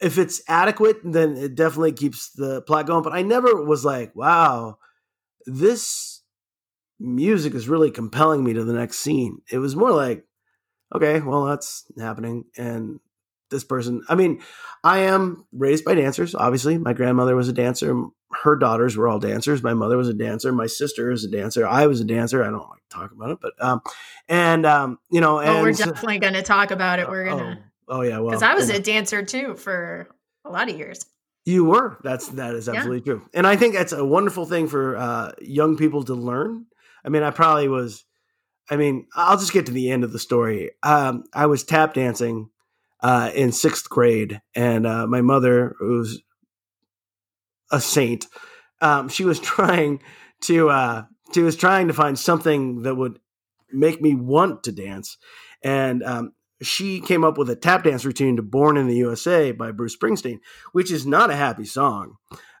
[0.00, 3.02] if it's adequate, then it definitely keeps the plot going.
[3.02, 4.78] But I never was like, wow,
[5.46, 6.17] this
[7.00, 9.40] music is really compelling me to the next scene.
[9.50, 10.24] It was more like,
[10.94, 13.00] okay, well, that's happening, and
[13.50, 14.02] this person.
[14.08, 14.40] I mean,
[14.84, 16.34] I am raised by dancers.
[16.34, 18.04] Obviously, my grandmother was a dancer.
[18.42, 19.62] Her daughters were all dancers.
[19.62, 20.52] My mother was a dancer.
[20.52, 21.66] My sister is a dancer.
[21.66, 22.42] I was a dancer.
[22.44, 23.80] I don't like to talk about it, but um,
[24.28, 27.08] and um, you know, and Oh, we're definitely going to talk about it.
[27.08, 27.62] We're going to.
[27.88, 28.76] Oh, oh yeah, well, because I was know.
[28.76, 30.08] a dancer too for
[30.44, 31.06] a lot of years.
[31.46, 31.98] You were.
[32.04, 32.74] That's that is Yeah.
[32.74, 33.22] absolutely true.
[33.32, 36.66] And I think that's a wonderful thing for uh, young people to learn.
[37.04, 38.04] I mean, I probably was.
[38.70, 40.72] I mean, I'll just get to the end of the story.
[40.82, 42.50] Um, I was tap dancing
[43.02, 46.20] uh, in sixth grade, and uh, my mother, who's
[47.72, 48.26] a saint,
[48.80, 50.02] um, she was trying
[50.42, 50.70] to.
[50.70, 53.18] Uh, she was trying to find something that would
[53.70, 55.18] make me want to dance,
[55.62, 56.32] and um,
[56.62, 59.96] she came up with a tap dance routine to "Born in the USA" by Bruce
[59.96, 60.40] Springsteen
[60.72, 62.16] which is not a happy song.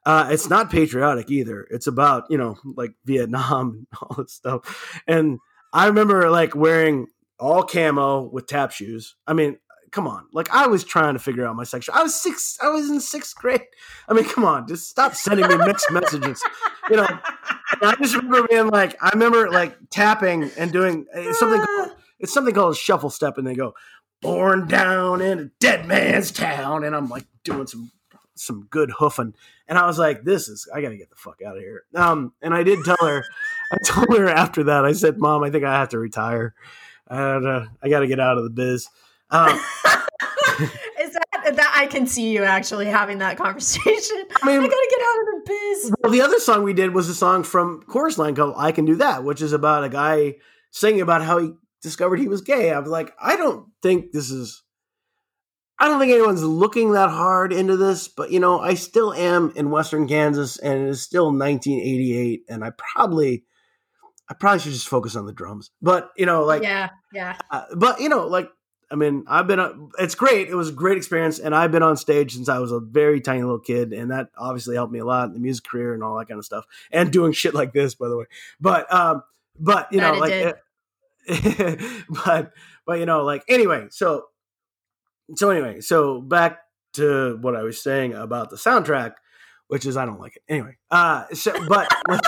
[0.08, 1.66] Uh, it's not patriotic either.
[1.70, 5.00] It's about you know like Vietnam and all this stuff.
[5.06, 5.38] And
[5.74, 9.16] I remember like wearing all camo with tap shoes.
[9.26, 9.58] I mean,
[9.90, 10.24] come on.
[10.32, 11.94] Like I was trying to figure out my sexual.
[11.94, 12.56] I was six.
[12.62, 13.60] I was in sixth grade.
[14.08, 14.66] I mean, come on.
[14.66, 16.42] Just stop sending me mixed messages.
[16.88, 17.06] You know.
[17.06, 21.60] And I just remember being like, I remember like tapping and doing uh, something.
[21.60, 23.74] Called, it's something called a shuffle step, and they go,
[24.22, 27.90] "Born down in a dead man's town," and I'm like doing some
[28.38, 29.34] some good hoofing,
[29.66, 30.68] and I was like, "This is.
[30.74, 33.24] I got to get the fuck out of here." Um, and I did tell her.
[33.72, 34.84] I told her after that.
[34.84, 36.54] I said, "Mom, I think I have to retire.
[37.10, 38.88] Uh, I got to get out of the biz."
[39.30, 39.48] Um,
[41.00, 44.24] is that that I can see you actually having that conversation?
[44.42, 45.92] I mean, I gotta get out of the biz.
[46.02, 48.84] Well, the other song we did was a song from Chorus Line called "I Can
[48.84, 50.36] Do That," which is about a guy
[50.70, 52.72] singing about how he discovered he was gay.
[52.72, 54.62] I was like, I don't think this is.
[55.78, 59.52] I don't think anyone's looking that hard into this, but you know, I still am
[59.54, 63.44] in Western Kansas, and it is still 1988, and I probably,
[64.28, 65.70] I probably should just focus on the drums.
[65.80, 67.36] But you know, like, yeah, yeah.
[67.50, 68.50] Uh, but you know, like
[68.90, 70.48] I mean, I've been, it's great.
[70.48, 71.38] It was a great experience.
[71.38, 73.92] And I've been on stage since I was a very tiny little kid.
[73.92, 76.38] And that obviously helped me a lot in the music career and all that kind
[76.38, 76.64] of stuff.
[76.90, 78.24] And doing shit like this, by the way.
[78.60, 79.22] But, um,
[79.58, 80.56] but, you know, like,
[82.24, 82.52] but,
[82.86, 84.24] but, you know, like, anyway, so,
[85.36, 86.58] so anyway, so back
[86.94, 89.14] to what I was saying about the soundtrack,
[89.68, 90.42] which is I don't like it.
[90.48, 92.18] Anyway, uh, so, but, my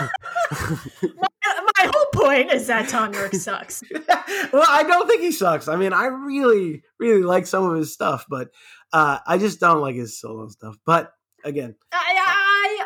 [1.79, 3.83] whole point is that Thom Yorke sucks.
[4.53, 5.69] well, I don't think he sucks.
[5.69, 8.49] I mean, I really, really like some of his stuff, but
[8.93, 10.77] uh, I just don't like his solo stuff.
[10.85, 11.13] But
[11.45, 12.40] again, I, I,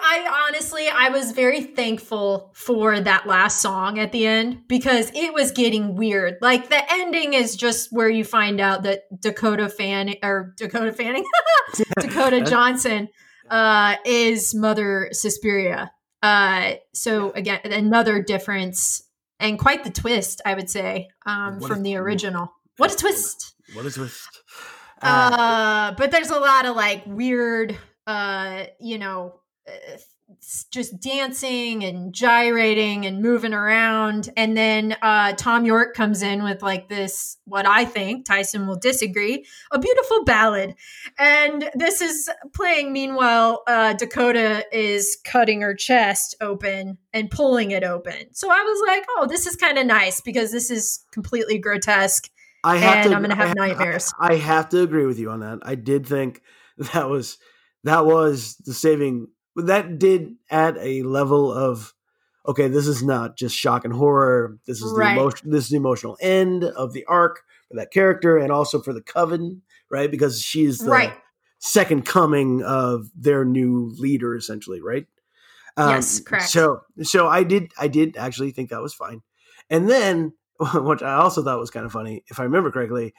[0.07, 5.33] I honestly, I was very thankful for that last song at the end because it
[5.33, 6.37] was getting weird.
[6.43, 11.25] Like the ending is just where you find out that Dakota Fanning or Dakota Fanning,
[12.01, 13.09] Dakota Johnson,
[13.51, 15.91] uh, is Mother Suspiria.
[16.23, 19.03] Uh, so again, another difference
[19.41, 22.53] and quite the twist, I would say, um, from the original.
[22.77, 23.55] What a twist!
[23.73, 24.29] What a twist!
[25.03, 29.41] Uh, uh, but there's a lot of like weird, uh, you know,
[30.71, 34.31] just dancing and gyrating and moving around.
[34.37, 38.79] And then uh, Thom Yorke comes in with like this, what I think, Tyson will
[38.79, 40.75] disagree, a beautiful ballad.
[41.19, 42.93] And this is playing.
[42.93, 48.33] Meanwhile, uh, Dakota is cutting her chest open and pulling it open.
[48.33, 52.31] So I was like, oh, this is kind of nice because this is completely grotesque.
[52.65, 54.13] I have and to, I'm going to have, have nightmares.
[54.19, 55.59] I, I have to agree with you on that.
[55.63, 56.43] I did think
[56.93, 57.39] that was
[57.85, 61.95] that was the saving that did add a level of
[62.47, 64.59] okay, this is not just shock and horror.
[64.67, 65.15] This is right.
[65.15, 65.51] the emotion.
[65.51, 69.03] This is the emotional end of the arc for that character, and also for the
[69.03, 70.11] coven, right?
[70.11, 71.15] Because she's the right.
[71.59, 75.07] second coming of their new leader, essentially, right?
[75.77, 76.49] Um, yes, correct.
[76.49, 79.23] So, so I did, I did actually think that was fine,
[79.71, 80.35] and then
[80.75, 83.15] which I also thought was kind of funny, if I remember correctly,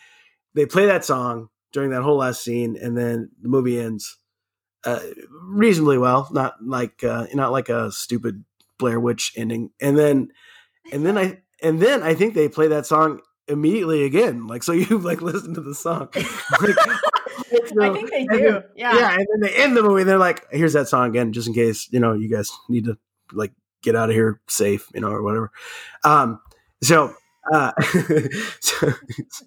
[0.54, 4.18] they play that song during that whole last scene, and then the movie ends
[4.86, 5.00] uh,
[5.44, 8.44] reasonably well, not like uh, not like a stupid
[8.78, 9.72] Blair Witch ending.
[9.82, 10.30] And then
[10.92, 14.48] and then I and then I think they play that song immediately again.
[14.48, 16.10] Like so you like listen to the song.
[16.16, 16.78] like,
[17.82, 18.52] I think they do.
[18.52, 18.96] Then, yeah.
[18.96, 19.16] Yeah.
[19.16, 21.54] And then they end the movie and they're like, here's that song again, just in
[21.54, 22.98] case, you know, you guys need to
[23.32, 25.52] like get out of here safe, you know, or whatever.
[26.04, 26.42] Um
[26.82, 27.14] so
[27.52, 27.72] uh
[28.60, 28.92] so,
[29.30, 29.46] so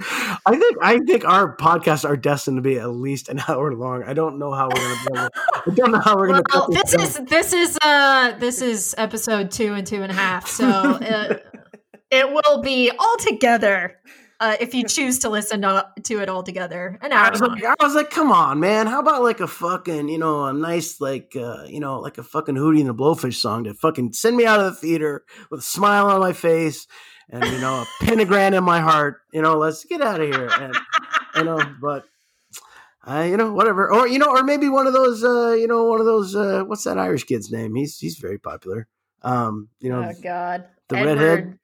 [0.00, 4.04] I think I think our podcasts are destined to be at least an hour long.
[4.04, 5.30] I don't know how we're gonna.
[5.66, 6.42] I don't know how we're gonna.
[6.52, 10.14] Well, this, this is this is uh this is episode two and two and a
[10.14, 11.46] half, so it,
[12.10, 13.96] it will be all together.
[14.40, 17.26] Uh, if you choose to listen to, to it all together, an hour.
[17.26, 18.86] I was, like, I was like, come on, man!
[18.86, 22.22] How about like a fucking, you know, a nice like, uh, you know, like a
[22.22, 25.58] fucking Hootie and the Blowfish song to fucking send me out of the theater with
[25.58, 26.86] a smile on my face
[27.30, 29.20] and you know a pentagram in my heart.
[29.32, 30.48] You know, let's get out of here.
[30.48, 30.74] And
[31.36, 32.04] you know, but
[33.06, 33.92] uh, you know, whatever.
[33.92, 35.24] Or you know, or maybe one of those.
[35.24, 36.34] Uh, you know, one of those.
[36.34, 37.74] Uh, what's that Irish kid's name?
[37.74, 38.86] He's he's very popular.
[39.22, 41.58] Um, you know, oh God, the Edward, redhead.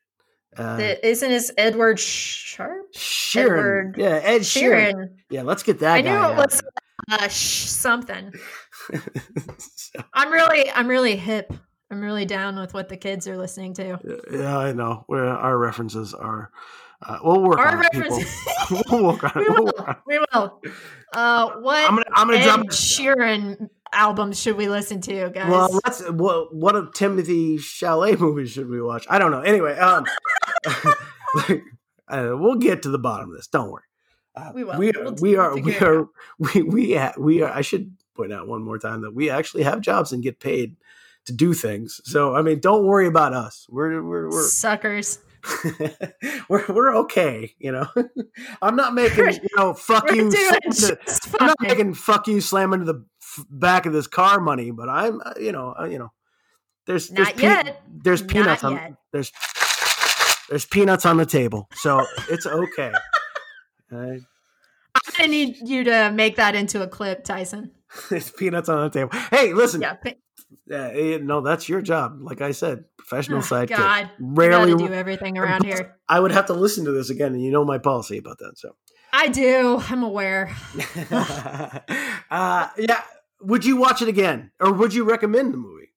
[0.56, 2.92] Uh, the, isn't his Edward Sharpe?
[2.94, 3.44] Sheeran.
[3.44, 4.92] Edward yeah, Ed Sheeran.
[4.92, 5.08] Sheeran.
[5.30, 5.94] Yeah, let's get that.
[5.94, 6.62] I knew it was
[7.10, 8.32] uh, sh- something.
[9.58, 10.04] so.
[10.12, 11.52] I'm really, I'm really hip.
[11.94, 14.00] I'm really down with what the kids are listening to.
[14.32, 15.04] Yeah, I know.
[15.06, 16.50] Where our references are.
[17.00, 18.34] Uh, we'll work our on references.
[18.90, 19.64] we'll work on we will.
[19.64, 20.60] We'll we will.
[21.12, 25.48] Uh, what I'm gonna, I'm gonna Ed drop Sheeran albums should we listen to, guys?
[25.48, 26.10] Well, let's.
[26.10, 29.06] What what a Timothée Chalamet movie should we watch?
[29.08, 29.42] I don't know.
[29.42, 30.04] Anyway, um,
[32.08, 33.46] uh, we'll get to the bottom of this.
[33.46, 33.84] Don't worry.
[34.34, 34.78] Uh, we will.
[34.80, 35.56] We, we'll, we are.
[35.56, 36.08] we are.
[36.40, 37.52] We we we are.
[37.52, 40.74] I should point out one more time that we actually have jobs and get paid
[41.26, 42.00] to do things.
[42.04, 43.66] So I mean, don't worry about us.
[43.68, 45.18] We're we're we're Suckers.
[46.48, 47.54] we're, we're okay.
[47.58, 47.86] You know,
[48.62, 50.22] I'm not making you know fuck you.
[50.26, 50.98] into-
[51.40, 54.88] I'm not making fuck you slam into the f- back of this car money, but
[54.88, 56.12] I'm uh, you know uh, you know
[56.86, 57.82] there's there's Not yet.
[57.88, 58.92] there's Not peanuts on yet.
[59.12, 59.32] there's
[60.48, 62.92] there's peanuts on the table, so it's okay.
[63.92, 64.16] Uh,
[65.18, 67.70] I need you to make that into a clip, Tyson.
[68.08, 69.10] there's peanuts on the table.
[69.30, 69.94] Hey, listen, Yeah.
[69.94, 70.12] pa-
[70.70, 72.18] Uh, eh, no, that's your job.
[72.20, 73.76] Like I said, professional Oh, sidekick.
[73.76, 74.10] God.
[74.20, 75.96] Rarely, do everything around here.
[76.08, 78.52] I would have to listen to this again, and you know my policy about that.
[78.58, 78.76] So,
[79.12, 79.82] I do.
[79.88, 80.54] I'm aware.
[82.30, 83.02] uh, yeah,
[83.40, 85.90] would you watch it again, or would you recommend the movie?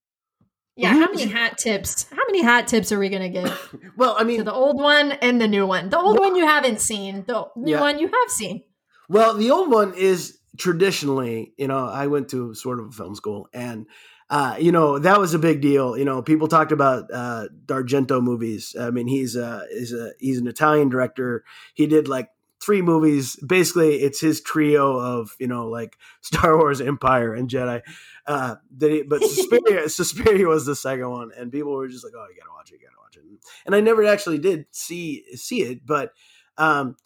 [0.75, 0.89] Yeah.
[0.89, 2.05] How many hat tips?
[2.11, 5.11] How many hat tips are we gonna give Well, I to mean, the old one
[5.13, 5.89] and the new one?
[5.89, 7.23] The old Well- one you haven't seen.
[7.27, 7.81] The new Yeah.
[7.81, 8.63] one you have seen.
[9.09, 13.15] well, the old one is traditionally, you know, I went to sort of a film
[13.15, 13.87] school, and
[14.29, 15.97] uh, you know that was a big deal.
[15.97, 18.75] You know, people talked about uh, D'Argento movies.
[18.79, 21.45] I mean, he's a is a he's an Italian director.
[21.73, 22.29] He did like
[22.61, 23.37] three movies.
[23.37, 27.81] Basically, it's his trio of you know like Star Wars, Empire, and Jedi.
[28.25, 32.13] Uh, that he, but Suspiria, Suspiria was the second one, and people were just like,
[32.15, 33.23] "Oh, you gotta watch it, you gotta watch it."
[33.65, 36.11] And I never actually did see see it, but
[36.57, 36.97] um,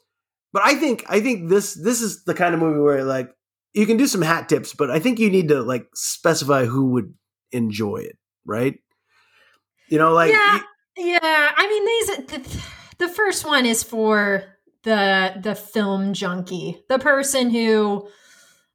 [0.54, 3.32] but I think I think this this is the kind of movie where like
[3.74, 6.92] you can do some hat tips, but I think you need to like specify who
[6.92, 7.14] would
[7.52, 8.80] enjoy it, right?
[9.90, 10.60] You know, like yeah,
[10.98, 11.52] yeah.
[11.56, 14.44] I mean, these the, the first one is for
[14.84, 18.08] the the film junkie, the person who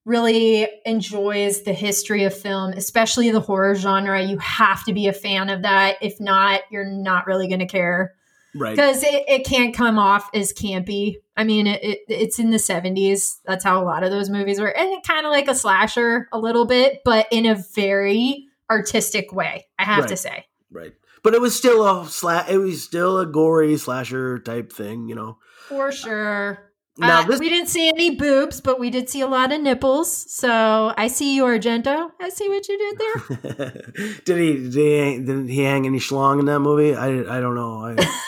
[0.04, 4.22] really enjoys the history of film, especially the horror genre.
[4.22, 5.96] You have to be a fan of that.
[6.00, 8.14] If not, you're not really going to care
[8.56, 11.16] right, because it, it can't come off as campy.
[11.36, 13.38] I mean, it, it, it's in the 70s.
[13.44, 14.74] That's how a lot of those movies were.
[14.76, 19.66] And kind of like a slasher a little bit, but in a very artistic way,
[19.78, 20.46] I have to say.
[20.70, 20.92] right.
[21.22, 25.16] But it was still a sla- It was still a gory slasher type thing, you
[25.16, 25.38] know.
[25.68, 26.70] For sure.
[26.98, 29.60] Now Uh, this, we didn't see any boobs, but we did see a lot of
[29.60, 30.10] nipples.
[30.32, 32.10] So I see you, Argento.
[32.20, 33.82] I see what you did there.
[34.24, 36.94] did he did he hang, did he hang any schlong in that movie?
[36.94, 37.84] I I don't know.
[37.84, 37.96] I,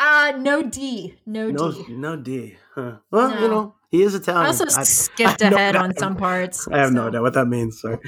[0.00, 1.16] Uh, no D.
[1.26, 1.84] No, no D.
[1.88, 2.56] no D.
[2.74, 2.98] Huh.
[3.10, 4.44] Well, you know he is Italian.
[4.44, 6.68] I also I- skipped I no ahead on some parts.
[6.68, 7.80] I have no idea what that means.
[7.80, 7.98] Sorry.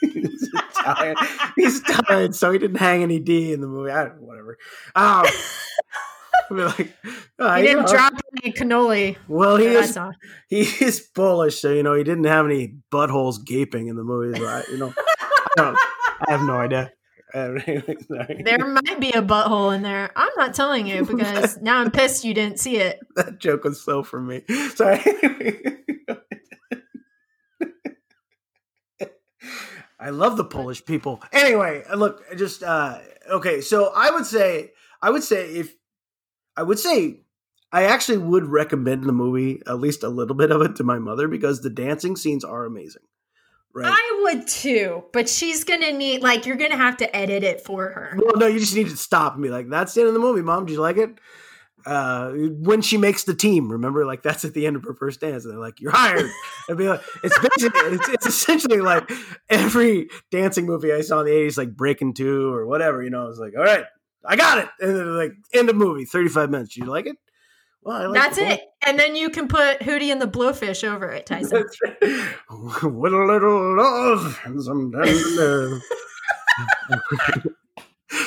[0.00, 1.16] He's Italian.
[1.56, 3.90] He's Italian, so he didn't hang any D in the movie.
[3.90, 4.56] I whatever.
[4.94, 5.26] Um,
[6.50, 6.94] Mean, like,
[7.38, 9.16] uh, He didn't know, drop any cannoli.
[9.28, 9.98] Well, he is
[10.48, 14.40] he is Polish, so you know he didn't have any buttholes gaping in the movies,
[14.40, 14.66] right?
[14.68, 14.94] You know,
[15.58, 15.74] I,
[16.28, 16.92] I have no idea.
[17.34, 18.42] I have- Sorry.
[18.44, 20.10] There might be a butthole in there.
[20.16, 22.98] I'm not telling you because now I'm pissed you didn't see it.
[23.16, 24.42] that joke was so for me.
[24.74, 25.02] Sorry.
[29.98, 31.22] I love the Polish people.
[31.32, 32.98] Anyway, look, just uh
[33.30, 35.74] okay, so I would say I would say if
[36.56, 37.20] I would say
[37.72, 40.98] I actually would recommend the movie, at least a little bit of it to my
[40.98, 43.02] mother because the dancing scenes are amazing.
[43.74, 43.92] Right.
[43.92, 47.90] I would too, but she's gonna need like you're gonna have to edit it for
[47.90, 48.16] her.
[48.16, 50.20] well, no, you just need to stop and be like, "That's the end of the
[50.20, 50.64] movie, mom.
[50.64, 51.18] Do you like it?"
[51.84, 55.20] Uh, when she makes the team, remember, like that's at the end of her first
[55.20, 56.30] dance, and they're like, "You're hired."
[56.68, 59.10] It'd be like, it's basically, it's, it's essentially like
[59.50, 63.02] every dancing movie I saw in the '80s, like Breaking Two or whatever.
[63.02, 63.84] You know, I was like, "All right,
[64.26, 66.74] I got it," and then like end of movie, 35 minutes.
[66.74, 67.16] Do You like it?
[67.82, 68.62] Well, I like That's it.
[68.84, 71.64] And then you can put Hootie and the Blowfish over it, Tyson.
[72.50, 75.82] With a little love and some tender love.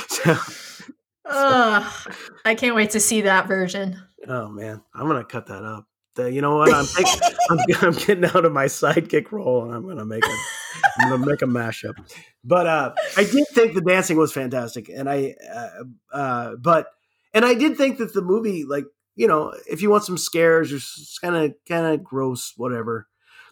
[1.25, 1.85] so,
[2.45, 4.01] I can't wait to see that version.
[4.29, 5.88] oh man, I'm gonna cut that up.
[6.15, 6.74] The- you know what?
[6.74, 7.08] I'm, take,
[7.50, 10.36] I'm I'm getting out of my sidekick role and I'm gonna make a
[11.00, 11.95] I'm gonna make a mashup.
[12.43, 16.88] But uh, I did think the dancing was fantastic, and I uh, uh, but
[17.34, 20.72] and I did think that the movie, like you know, if you want some scares
[20.74, 20.80] or
[21.22, 23.08] kind of kind of gross, whatever.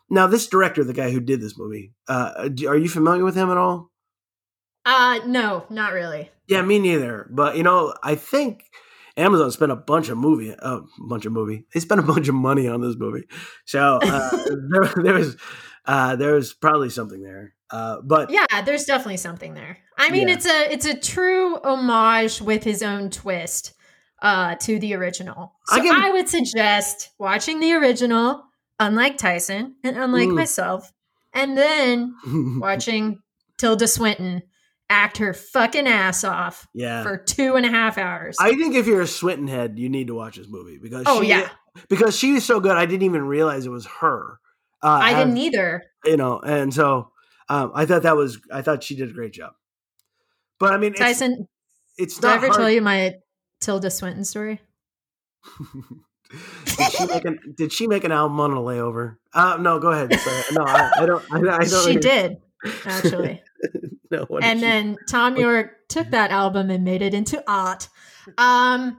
[0.09, 3.51] Now, this director, the guy who did this movie, uh, are you familiar with him
[3.51, 3.91] at all?
[4.85, 6.31] Uh no, not really.
[6.47, 7.27] Yeah, me neither.
[7.29, 8.63] But you know, I think
[9.17, 11.65] Amazon spent a bunch of movie, a uh, bunch of movie.
[11.73, 13.25] They spent a bunch of money on this movie,
[13.65, 14.29] so uh,
[14.71, 15.35] there, there was
[15.85, 17.53] uh, there was probably something there.
[17.69, 19.79] Uh, but Yeah, there's definitely something there.
[19.97, 20.35] I mean, Yeah.
[20.35, 23.73] it's a it's a true homage with his own twist
[24.21, 25.53] uh to the original.
[25.67, 28.43] So I I, would suggest watching the original,
[28.79, 30.35] unlike Tyson and unlike Mm.
[30.35, 30.91] myself,
[31.33, 32.15] and then
[32.59, 33.19] watching
[33.57, 34.43] Tilda Swinton
[34.89, 38.37] act her fucking ass off yeah, for two and a half hours.
[38.39, 41.21] I think if you're a Swinton head, you need to watch this movie because oh
[41.21, 41.49] she, yeah,
[41.89, 42.77] because she is so good.
[42.77, 44.39] I didn't even realize it was her.
[44.83, 45.83] Uh, I didn't either.
[46.05, 47.11] you know, and so
[47.49, 49.53] Um, I thought that was I thought she did a great job.
[50.59, 51.47] But I mean, it's, Tyson,
[51.97, 52.57] it's did I not ever hard.
[52.59, 53.15] tell you my
[53.61, 54.59] Tilda Swinton story?
[56.65, 59.15] did she make an Did she make an album on a layover?
[59.33, 60.13] Uh, no, go ahead.
[60.19, 60.43] Sorry.
[60.51, 61.23] No, I, I don't.
[61.31, 61.85] I, I don't.
[61.87, 62.37] she did,
[62.85, 63.41] actually.
[64.11, 67.89] No, did and then Thom Yorke took that album and made it into art.
[68.37, 68.97] Um,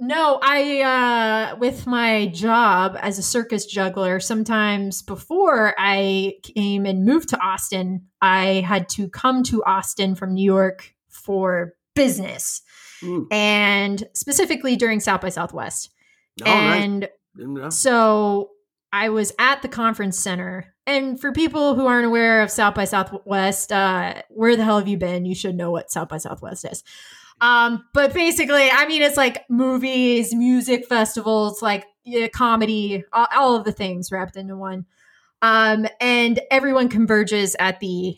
[0.00, 4.20] no, I uh, with my job as a circus juggler.
[4.20, 10.34] Sometimes before I came and moved to Austin, I had to come to Austin from
[10.34, 12.62] New York for business,
[13.02, 13.26] Mm.
[13.32, 15.90] and specifically during South by Southwest.
[16.42, 17.70] Oh, and No.
[17.70, 18.50] so
[18.92, 20.74] I was at the conference center.
[20.88, 24.88] And for people who aren't aware of South by Southwest, uh, where the hell have
[24.88, 25.26] you been?
[25.26, 26.82] You should know what South by Southwest is.
[27.42, 33.56] Um, but basically, I mean, it's like movies, music festivals, like yeah, comedy, all, all
[33.56, 34.86] of the things wrapped into one.
[35.42, 38.16] Um, and everyone converges at the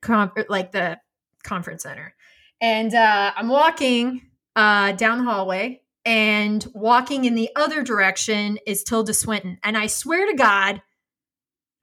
[0.00, 1.00] con- like the
[1.42, 2.14] conference center.
[2.60, 4.22] And uh, I'm walking
[4.54, 9.58] uh, down the hallway, and walking in the other direction is Tilda Swinton.
[9.64, 10.80] And I swear to God,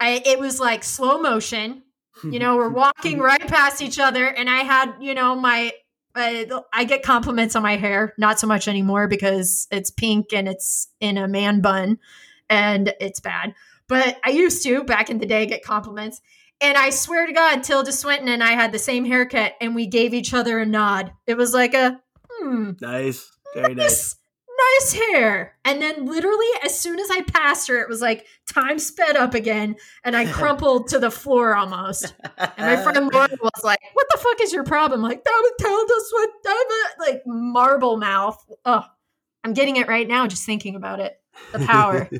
[0.02, 1.84] I, it was like slow motion.
[2.24, 5.72] You know, we're walking right past each other, and I had, you know, my.
[6.14, 6.44] Uh,
[6.74, 10.90] I get compliments on my hair, not so much anymore because it's pink and it's
[11.00, 12.00] in a man bun
[12.50, 13.56] and it's bad.
[13.88, 16.20] But I used to back in the day get compliments.
[16.60, 19.88] And I swear to God, Tilda Swinton and I had the same haircut and we
[19.88, 21.14] gave each other a nod.
[21.26, 23.88] It was like a, hmm, nice, very nice.
[23.88, 24.16] nice,
[24.80, 25.56] nice hair.
[25.66, 29.34] And then literally as soon as I passed her, it was like time sped up
[29.34, 32.14] again and I crumpled to the floor almost.
[32.38, 35.02] And my friend Laura was like, What the fuck is your problem?
[35.02, 36.30] Like, that would tell us what
[37.00, 38.38] like marble mouth.
[38.66, 38.84] Oh,
[39.44, 41.20] I'm getting it right now just thinking about it.
[41.52, 42.10] The power.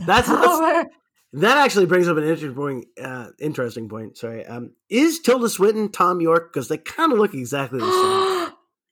[0.00, 0.84] The That's- that's- power.
[1.34, 2.86] That actually brings up an interesting point.
[3.00, 4.16] Uh, interesting point.
[4.18, 4.44] Sorry.
[4.46, 6.52] Um, is Tilda Swinton Thom Yorke?
[6.52, 7.92] Because they kind of look exactly the same.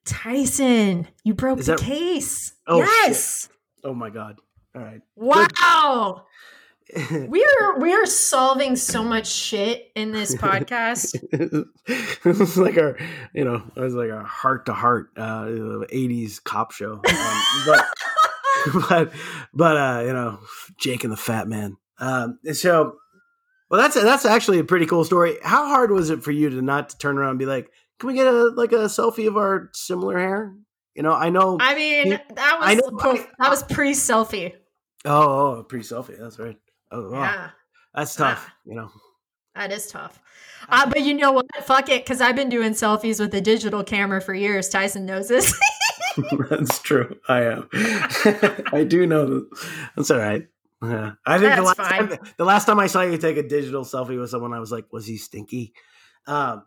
[0.09, 2.54] Tyson, you broke Is the that- case.
[2.66, 2.90] Oh, shit.
[3.06, 3.48] yes.
[3.84, 4.38] oh my god!
[4.74, 5.00] All right.
[5.16, 6.24] Wow.
[7.28, 11.14] We are we are solving so much shit in this podcast.
[11.32, 12.96] it was like our,
[13.34, 15.44] you know, it was like a heart to heart, uh,
[15.92, 16.92] '80s cop show.
[16.94, 17.84] Um, but,
[18.88, 19.12] but,
[19.52, 20.38] but, uh, you know,
[20.78, 21.76] Jake and the Fat Man.
[21.98, 22.96] Um, so,
[23.70, 25.36] well, that's that's actually a pretty cool story.
[25.44, 28.09] How hard was it for you to not to turn around and be like, "Can
[28.09, 30.55] we get a like a selfie of our similar hair?"
[30.94, 31.59] You know, I know.
[31.61, 34.55] I mean, that was I know, that was pre selfie.
[35.05, 36.18] oh, oh, pre selfie.
[36.18, 36.57] That's right.
[36.90, 37.20] Oh, wow.
[37.20, 37.51] Yeah,
[37.94, 38.46] that's tough.
[38.49, 38.55] Ah.
[38.64, 38.90] You know.
[39.55, 40.20] that is tough.
[40.68, 41.46] Uh, but you know what?
[41.62, 44.68] Fuck it, because I've been doing selfies with a digital camera for years.
[44.68, 45.59] Tyson knows this.
[46.51, 47.16] That's true.
[47.28, 47.68] I am.
[48.72, 49.68] I do know that.
[49.96, 50.46] That's all right.
[50.82, 51.12] Yeah.
[51.26, 52.09] I think the last, That's fine.
[52.09, 54.72] time, the last time I saw you take a digital selfie with someone, I was
[54.72, 55.72] like, was he stinky?
[56.26, 56.64] Um,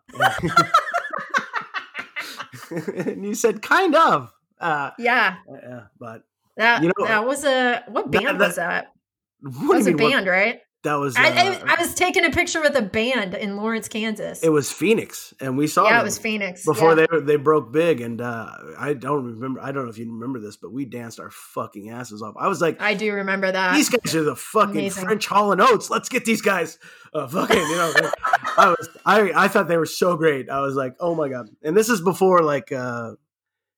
[3.06, 4.32] and you said, kind of.
[4.60, 6.22] Uh, yeah, yeah, but
[6.56, 8.92] that You know- that was a what band that- was that?
[9.40, 10.60] what That was a mean, what- band, right?
[10.82, 11.16] That was.
[11.16, 14.42] Uh, I, I, was taking a picture with a band in Lawrence, Kansas.
[14.42, 16.64] it was Phoenix, and we saw yeah, it was Phoenix.
[16.64, 17.06] before yeah.
[17.10, 18.00] they they broke big.
[18.00, 19.60] And uh, I don't remember.
[19.60, 22.34] I don't know if you remember this, but we danced our fucking asses off.
[22.38, 23.74] I was like, I do remember that.
[23.74, 25.04] these guys are the fucking Amazing.
[25.04, 25.88] French Hall and Oates.
[25.88, 26.78] Let's get these guys.
[27.14, 28.12] Uh, fucking, you know, like,
[28.56, 30.48] I was, I, I thought they were so great.
[30.48, 31.48] I was like, oh my god.
[31.62, 33.12] And this is before, like, uh,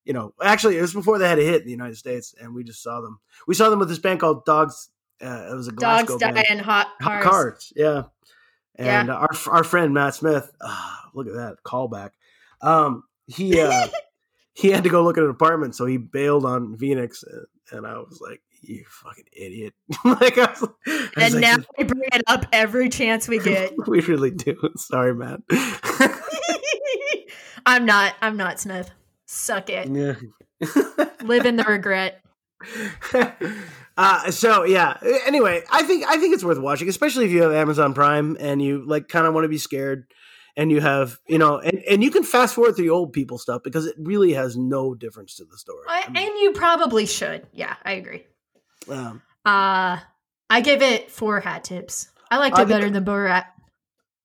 [0.04, 2.54] you know, actually, it was before they had a hit in the United States, and
[2.54, 3.18] we just saw them.
[3.46, 4.90] We saw them with this band called Dogs.
[5.24, 6.46] Uh, it was a Dogs Glasgow die band.
[6.50, 7.24] in hot cars.
[7.24, 8.02] Cars, yeah.
[8.78, 9.00] Yeah.
[9.00, 12.10] And our our friend Matt Smith, ah, look at that callback.
[12.60, 13.88] Um, he uh,
[14.54, 17.24] he had to go look at an apartment, so he bailed on Phoenix,
[17.70, 21.56] and, I was like, "You fucking idiot!" like, I was, I was And like, now
[21.78, 23.72] we bring it up every chance we get.
[23.86, 24.56] we really do.
[24.76, 25.40] Sorry, Matt.
[27.66, 28.14] I'm not.
[28.20, 28.90] I'm not Smith.
[29.26, 29.88] Suck it.
[29.88, 30.14] yeah.
[31.22, 32.20] Live in the regret.
[33.96, 34.96] Uh, so yeah.
[35.26, 38.60] Anyway, I think I think it's worth watching, especially if you have Amazon Prime and
[38.60, 40.06] you like kind of want to be scared,
[40.56, 43.38] and you have you know, and, and you can fast forward through the old people
[43.38, 45.84] stuff because it really has no difference to the story.
[45.88, 47.46] I, I mean, and you probably should.
[47.52, 48.24] Yeah, I agree.
[48.88, 49.98] um, Uh
[50.50, 52.08] I give it four hat tips.
[52.30, 53.46] I liked I it better give- than Borat.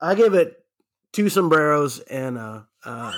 [0.01, 0.55] I give it
[1.13, 3.13] two sombreros and uh, uh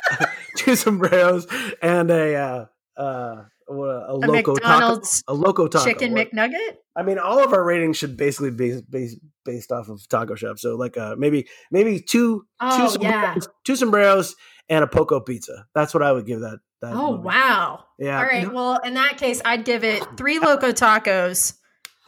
[0.56, 1.46] two sombreros
[1.82, 5.84] and a uh, uh, what, a, A loco taco, McDonald's a loco taco.
[5.84, 6.76] chicken What- McNugget.
[6.94, 10.58] I mean, all of our ratings should basically be based based off of taco shop.
[10.58, 13.34] So like uh maybe maybe two Oh two yeah.
[13.64, 14.36] two sombreros
[14.68, 15.66] and a poco pizza.
[15.74, 16.58] That's what I would give that.
[16.82, 17.24] that Oh movie.
[17.24, 17.84] wow.
[17.98, 18.18] Yeah.
[18.18, 18.52] All right.
[18.52, 21.54] Well, in that case, I'd give it three loco tacos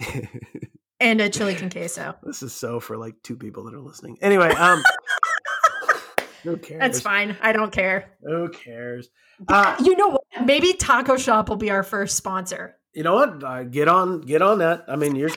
[1.01, 2.15] and a chili con queso.
[2.23, 4.19] This is so for like two people that are listening.
[4.21, 4.83] Anyway, um,
[6.45, 6.79] who cares?
[6.81, 7.37] That's fine.
[7.41, 8.11] I don't care.
[8.23, 9.09] Who cares?
[9.49, 10.23] Uh, you know what?
[10.45, 12.77] Maybe Taco Shop will be our first sponsor.
[12.95, 13.43] you know what?
[13.43, 14.85] Uh, get on, get on that.
[14.87, 15.31] I mean, you're.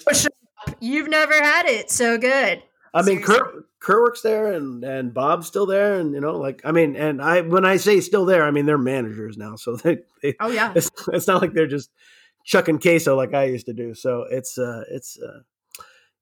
[0.80, 1.89] You've never had it.
[1.89, 2.62] So good.
[2.93, 6.62] I mean, Kurt, Kurt works there, and and Bob's still there, and you know, like
[6.66, 9.76] I mean, and I when I say still there, I mean they're managers now, so
[9.76, 10.74] they, they Oh yeah.
[10.76, 11.89] it's, it's not like they're just
[12.43, 13.93] chucking queso like I used to do.
[13.93, 15.39] So it's uh it's uh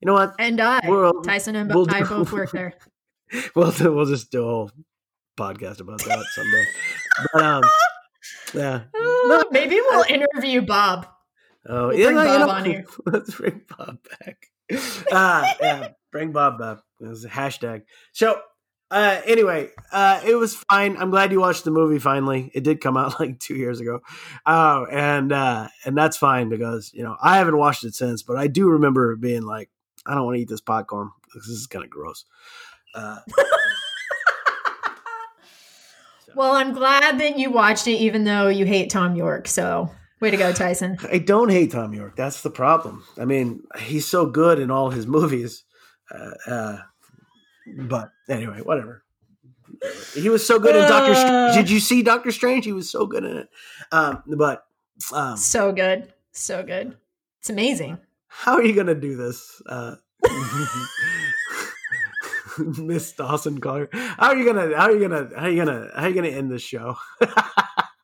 [0.01, 0.35] you know what?
[0.37, 2.73] And I, We'll Tyson and we'll I both work there.
[3.55, 4.71] we'll we'll just do a whole
[5.37, 6.65] podcast about that someday.
[7.33, 7.63] but um
[8.53, 8.83] yeah.
[8.93, 11.07] Uh, maybe we'll interview Bob.
[11.67, 12.85] Oh We'll yeah, bring Bob know, on here.
[13.05, 14.47] Let's bring Bob back.
[15.11, 16.79] Uh yeah, bring Bob back.
[17.01, 17.83] It was a hashtag.
[18.13, 18.39] So
[18.91, 20.95] uh anyway, uh it was fine.
[20.97, 22.51] I'm glad you watched the movie finally.
[22.53, 23.99] It did come out like two years ago.
[24.45, 28.37] Uh and uh and that's fine because, you know, I haven't watched it since, but
[28.37, 29.69] I do remember being like,
[30.05, 31.11] I don't want to eat this popcorn.
[31.33, 32.25] This is kind of gross.
[32.95, 33.19] Uh
[36.35, 39.47] Well, I'm glad that you watched it, even though you hate Thom Yorke.
[39.47, 39.89] So,
[40.19, 40.97] way to go, Tyson.
[41.11, 42.17] I don't hate Thom Yorke.
[42.17, 43.05] That's the problem.
[43.17, 45.63] I mean, he's so good in all his movies.
[46.11, 46.77] Uh, uh,
[47.77, 49.03] but anyway, whatever.
[50.13, 51.13] He was so good in Doctor.
[51.13, 51.15] Uh.
[51.51, 51.55] Strange.
[51.55, 52.65] Did you see Doctor Strange?
[52.65, 53.47] He was so good in it.
[53.93, 54.63] Um, but
[55.13, 56.11] um, So good.
[56.33, 56.97] So good.
[57.39, 57.97] It's amazing.
[58.27, 59.95] how are you gonna do this, uh,
[62.77, 63.89] Miss Dawson Collier?
[63.91, 64.75] How are you gonna?
[64.77, 65.29] How are you gonna?
[65.35, 65.89] How are you gonna?
[65.95, 66.95] How are you gonna end this show?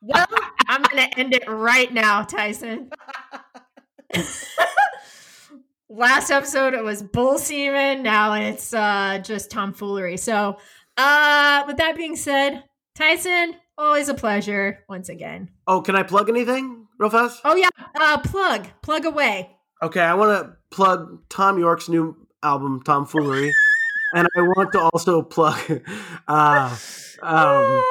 [0.04, 0.26] Well,
[0.68, 2.90] I'm going to end it right now, Tyson.
[5.90, 8.02] Last episode, it was bull semen.
[8.02, 10.18] Now it's uh, just tomfoolery.
[10.18, 10.58] So,
[10.98, 12.64] uh, with that being said,
[12.96, 15.50] Tyson, always a pleasure once again.
[15.68, 17.42] oh, can I plug anything real fast?
[17.46, 17.70] Oh, yeah.
[17.94, 19.56] Uh, plug, plug away.
[19.84, 23.52] Okay, I want to plug Thom Yorke's new album, Tomfoolery,
[24.14, 25.82] and I want to also plug.
[26.28, 26.78] Uh,
[27.22, 27.84] um,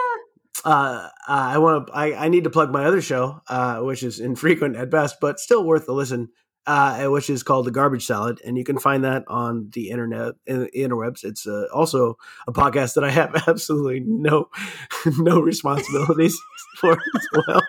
[0.64, 1.92] uh, uh, I want to.
[1.92, 5.40] I, I need to plug my other show, uh, which is infrequent at best, but
[5.40, 6.28] still worth a listen.
[6.66, 10.34] Uh, which is called the Garbage Salad, and you can find that on the internet,
[10.46, 11.24] in, interwebs.
[11.24, 12.16] It's uh, also
[12.46, 14.50] a podcast that I have absolutely no
[15.18, 16.38] no responsibilities
[16.76, 17.62] for as well.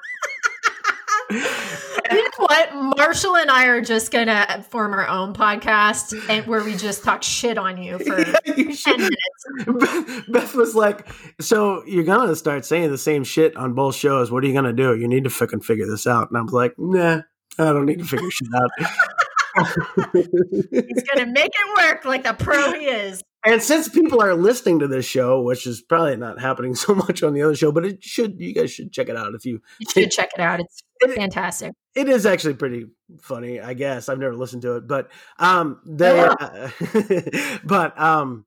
[2.51, 2.97] What?
[2.97, 7.03] Marshall and I are just going to form our own podcast and where we just
[7.03, 10.25] talk shit on you for Yeah, you 10 minutes.
[10.29, 11.07] Beth, was like,
[11.39, 14.31] "So you're gonna start saying the same shit on both shows?
[14.31, 14.95] What are you gonna do?
[14.97, 17.21] You need to fucking figure this out." And I was like, "Nah,
[17.57, 18.69] I don't need to figure shit out."
[20.13, 23.21] He's going to make it work like the pro he is.
[23.45, 27.23] And since people are listening to this show, which is probably not happening so much
[27.23, 28.39] on the other show, but it should.
[28.39, 29.61] You guys should check it out if you.
[29.79, 30.59] You should check it out.
[30.59, 31.73] It's It- fantastic.
[31.93, 32.85] It is actually pretty
[33.21, 34.07] funny, I guess.
[34.07, 36.33] I've never listened to it, but um, they, Yeah.
[36.39, 38.45] uh, but um,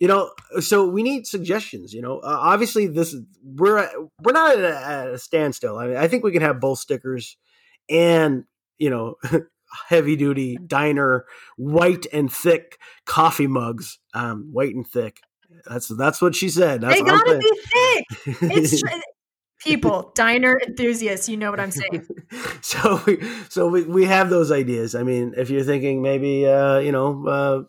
[0.00, 1.92] you know, so we need suggestions.
[1.92, 3.14] You know, uh, obviously this
[3.44, 5.78] we're at- we're not at a, at a standstill.
[5.78, 7.36] I mean, I think we can have both stickers
[7.88, 8.44] and
[8.78, 9.16] you know.
[9.88, 11.24] Heavy duty diner,
[11.56, 13.98] white and thick coffee mugs.
[14.14, 15.20] Um, white and thick.
[15.66, 16.80] That's that's what she said.
[16.80, 18.36] That's they gotta be thick.
[18.50, 18.88] It's tr-
[19.60, 21.28] people, diner enthusiasts.
[21.28, 22.06] You know what I'm saying?
[22.60, 24.94] so we so we, we have those ideas.
[24.94, 27.62] I mean, if you're thinking maybe uh, you know, uh,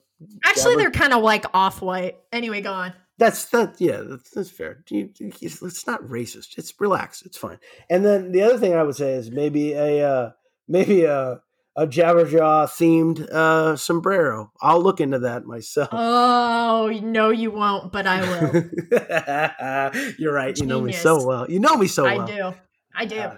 [0.44, 2.18] Actually, they're kind of like off white.
[2.32, 2.94] Anyway, go on.
[3.18, 4.84] that's that yeah, that's, that's fair.
[4.90, 6.58] It's not racist.
[6.58, 7.24] It's relax.
[7.24, 7.58] It's fine.
[7.90, 10.32] And then the other thing I would say is maybe a uh,
[10.68, 11.42] maybe a
[11.82, 14.52] a Jabberjaw themed uh, sombrero.
[14.62, 15.90] I'll look into that myself.
[15.92, 20.14] Oh no, you won't, but I will.
[20.20, 20.56] You're right.
[20.58, 21.50] You know me so well.
[21.50, 22.22] You know me so well.
[22.22, 22.54] I do.
[22.94, 23.20] I do.
[23.20, 23.38] Uh,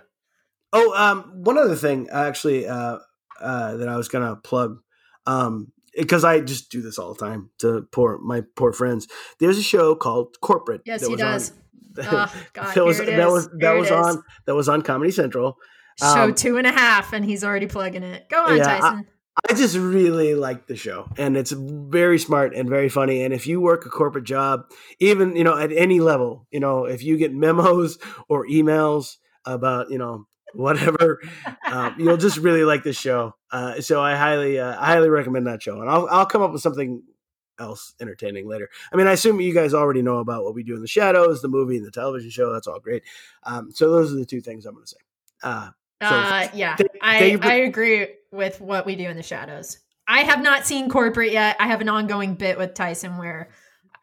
[0.74, 2.98] oh, um, one other thing, actually, uh,
[3.40, 4.80] uh, that I was gonna plug,
[5.26, 9.08] um, because I just do this all the time to poor my poor friends.
[9.40, 10.82] There's a show called Corporate.
[10.86, 11.52] yes, that he does.
[11.52, 11.58] On,
[12.06, 15.58] Oh, God, that was that was that Here was on that was on Comedy Central.
[16.00, 18.30] Show um, two and a half, and he's already plugging it.
[18.30, 19.08] Go on, Yeah, Tyson.
[19.50, 23.24] I just really like the show, and it's very smart and very funny.
[23.24, 24.70] And if you work a corporate job,
[25.00, 29.90] even you know at any level, you know if you get memos or emails about
[29.90, 31.20] you know whatever,
[31.66, 33.36] um, you'll just really like the show.
[33.52, 36.52] Uh, so I highly, uh, I highly recommend that show, and I'll I'll come up
[36.52, 37.02] with something
[37.60, 38.70] else entertaining later.
[38.92, 41.42] I mean, I assume you guys already know about what we do in the shadows,
[41.42, 42.54] the movie and the television show.
[42.54, 43.04] That's all great.
[43.44, 44.98] Um, so those are the two things I'm going to say.
[45.42, 45.70] Uh,
[46.02, 49.78] so uh, yeah, I, I agree with what we do in the shadows.
[50.08, 51.56] I have not seen corporate yet.
[51.60, 53.50] I have an ongoing bit with Tyson where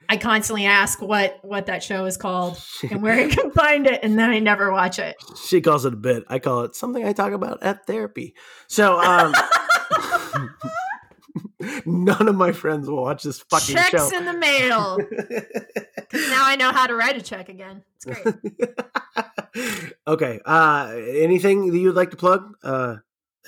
[0.08, 2.60] I constantly ask what what that show is called
[2.90, 5.16] and where I can find it, and then I never watch it.
[5.46, 6.24] She calls it a bit.
[6.28, 8.34] I call it something I talk about at therapy.
[8.66, 9.34] So, um,
[11.84, 13.82] None of my friends will watch this fucking show.
[13.82, 14.16] Checks show.
[14.18, 14.98] in the mail.
[16.10, 17.82] 'Cause now I know how to write a check again.
[17.96, 18.34] It's great.
[20.06, 20.40] okay.
[20.44, 22.54] Uh, anything that you'd like to plug?
[22.64, 22.96] Uh,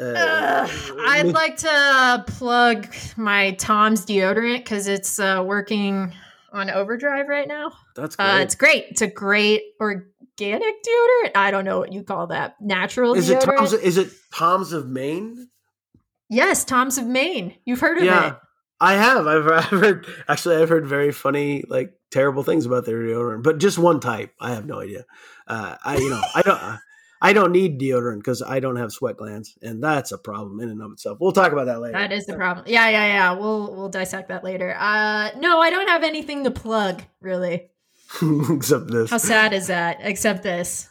[0.01, 0.71] uh, Ugh,
[1.07, 2.87] I'd me- like to plug
[3.17, 6.13] my Tom's deodorant because it's uh, working
[6.53, 7.73] on overdrive right now.
[7.97, 8.27] That's great.
[8.27, 8.85] Uh, it's great.
[8.91, 11.33] It's a great organic deodorant.
[11.35, 12.57] I don't know what you call that.
[12.61, 13.57] Natural is it deodorant.
[13.59, 13.73] Tom's?
[13.75, 15.49] Is it Tom's of Maine?
[16.33, 17.55] Yes, Tom's of Maine.
[17.65, 18.29] You've heard of Yeah.
[18.31, 18.37] it.
[18.81, 19.27] I have.
[19.27, 20.07] I've, I've heard.
[20.29, 24.33] Actually, I've heard very funny, like terrible things about their deodorant, but just one type.
[24.41, 25.05] I have no idea.
[25.47, 26.79] Uh, I, you know, I don't.
[27.25, 30.69] I don't need deodorant because I don't have sweat glands, and that's a problem in
[30.71, 31.19] and of itself.
[31.21, 31.97] We'll talk about that later.
[31.97, 32.67] That is the problem.
[32.69, 33.33] Yeah, yeah, yeah.
[33.35, 34.75] We'll we'll dissect that later.
[34.77, 37.71] Uh, no, I don't have anything to plug really.
[38.51, 39.11] Except this.
[39.11, 39.99] How sad is that?
[40.01, 40.89] Except this.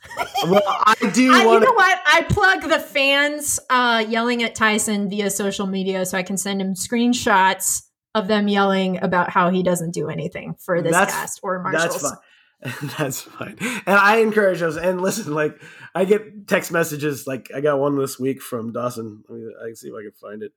[0.48, 2.02] Well, I do I, you know what?
[2.06, 6.62] I plug the fans uh, yelling at Tyson via social media so I can send
[6.62, 7.84] him screenshots
[8.16, 11.94] of them yelling about how he doesn't do anything for this That's- cast or That's
[11.96, 12.12] Marshalls.
[12.12, 12.20] fine.
[12.98, 13.58] That's fine.
[13.60, 14.78] And I encourage those.
[14.78, 15.60] And listen, like
[15.96, 17.26] I get text messages.
[17.26, 19.24] Like I got one this week from Dawson.
[19.28, 20.52] Let me, I can see if I can find it.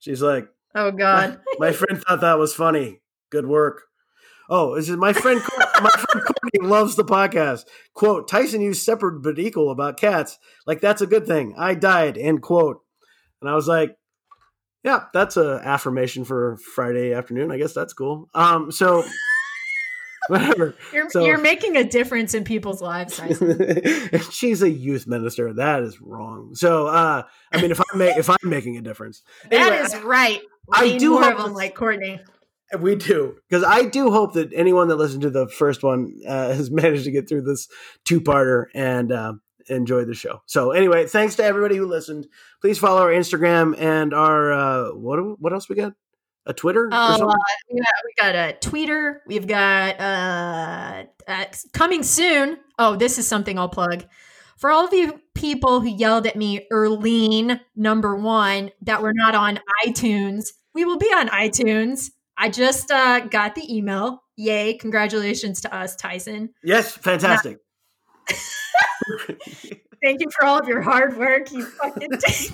[0.00, 1.40] She's like, Oh God.
[1.58, 3.00] My friend thought that was funny.
[3.30, 3.82] Good work.
[4.48, 5.40] Oh, is it my friend?
[5.58, 7.64] My friend Courtney loves the podcast.
[7.94, 10.38] Quote: Tyson used separate but equal about cats.
[10.66, 11.54] Like that's a good thing.
[11.58, 12.16] I died.
[12.16, 12.80] End quote.
[13.40, 13.96] And I was like,
[14.84, 17.50] Yeah, that's a affirmation for Friday afternoon.
[17.50, 18.28] I guess that's cool.
[18.34, 19.04] Um, so
[20.28, 20.74] whatever.
[20.92, 23.20] You're, So- you're making a difference in people's lives.
[24.30, 25.52] She's a youth minister.
[25.54, 26.54] That is wrong.
[26.54, 27.22] So, uh,
[27.52, 30.40] I mean, if I'm ma- if I'm making a difference, That Anyway, is right.
[30.72, 32.20] I We do more of them like Courtney.
[32.80, 36.48] We do because I do hope that anyone that listened to the first one uh,
[36.54, 37.68] has managed to get through this
[38.04, 39.34] two-parter and uh,
[39.68, 40.42] enjoy the show.
[40.46, 42.26] So anyway, thanks to everybody who listened.
[42.60, 45.92] Please follow our Instagram and our uh, what what else we got?
[46.48, 46.88] A Twitter?
[46.92, 47.34] Oh, uh,
[47.70, 49.22] we, got, we got a Twitter.
[49.26, 52.58] We've got uh, uh, coming soon.
[52.78, 54.04] Oh, this is something I'll plug.
[54.56, 59.34] For all of you people who yelled at me, Erlene, number one, that we're not
[59.34, 62.10] on iTunes, we will be on iTunes.
[62.36, 64.22] I just uh, got the email.
[64.36, 64.74] Yay.
[64.74, 66.50] Congratulations to us, Tyson.
[66.62, 67.58] yes, fantastic.
[70.02, 71.50] Thank you for all of your hard work.
[71.50, 72.52] You fucking take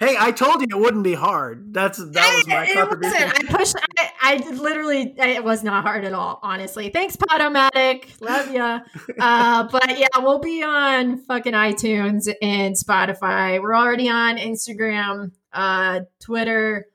[0.00, 1.72] hey, I told you it wouldn't be hard.
[1.72, 3.28] That's that was my it contribution.
[3.28, 3.50] wasn't.
[3.50, 3.76] I pushed.
[3.98, 5.14] I, I literally.
[5.16, 6.40] It was not hard at all.
[6.42, 6.88] Honestly.
[6.88, 8.20] Thanks, Podomatic.
[8.20, 8.80] Love ya.
[9.20, 13.60] Uh, but yeah, we'll be on fucking iTunes and Spotify.
[13.60, 16.86] We're already on Instagram, uh, Twitter.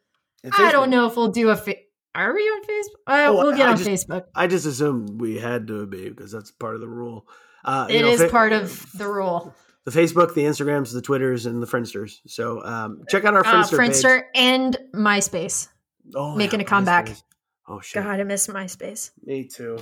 [0.53, 1.55] I don't know if we'll do a.
[1.55, 1.75] Fa-
[2.13, 3.01] Are we on Facebook?
[3.07, 4.25] Uh, Oh, we'll get I on just- Facebook.
[4.35, 7.27] I just assumed we had to be because that's part of the rule.
[7.63, 9.53] Uh, you It know, is fa- part of the rule.
[9.85, 12.19] the Facebook, the Instagrams, the Twitters, and the Friendsters.
[12.27, 14.25] So um, check out our Uh, Friendster, Friendster page.
[14.35, 15.67] and MySpace.
[16.13, 17.07] Oh, making a comeback.
[17.07, 17.23] MySpace.
[17.67, 19.09] Oh shit, God, I miss MySpace.
[19.23, 19.79] me too.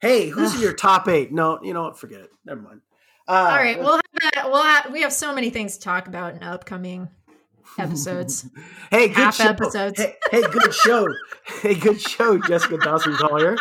[0.00, 1.32] Hey, who's in your top eight?
[1.32, 1.98] No, you know what?
[1.98, 2.30] Forget it.
[2.44, 2.82] Never mind.
[3.26, 6.06] Uh, All right, we'll have a, we'll have, we have so many things to talk
[6.06, 7.08] about in upcoming
[7.78, 8.48] episodes.
[8.90, 9.44] hey, good half show.
[9.44, 10.00] episodes.
[10.00, 11.06] Hey, hey, good show.
[11.62, 13.56] hey, good show, Jessica Dawson Collier.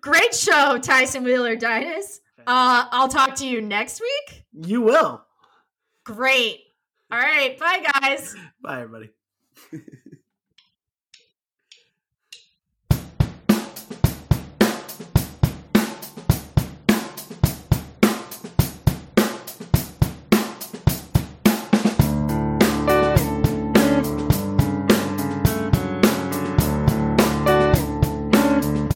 [0.00, 2.20] Great show, Tyson Wheeler Dinus.
[2.46, 4.44] Uh, I'll talk to you next week.
[4.52, 5.24] You will.
[6.04, 6.60] Great.
[7.10, 8.34] All right, bye guys.
[8.60, 9.10] Bye, everybody.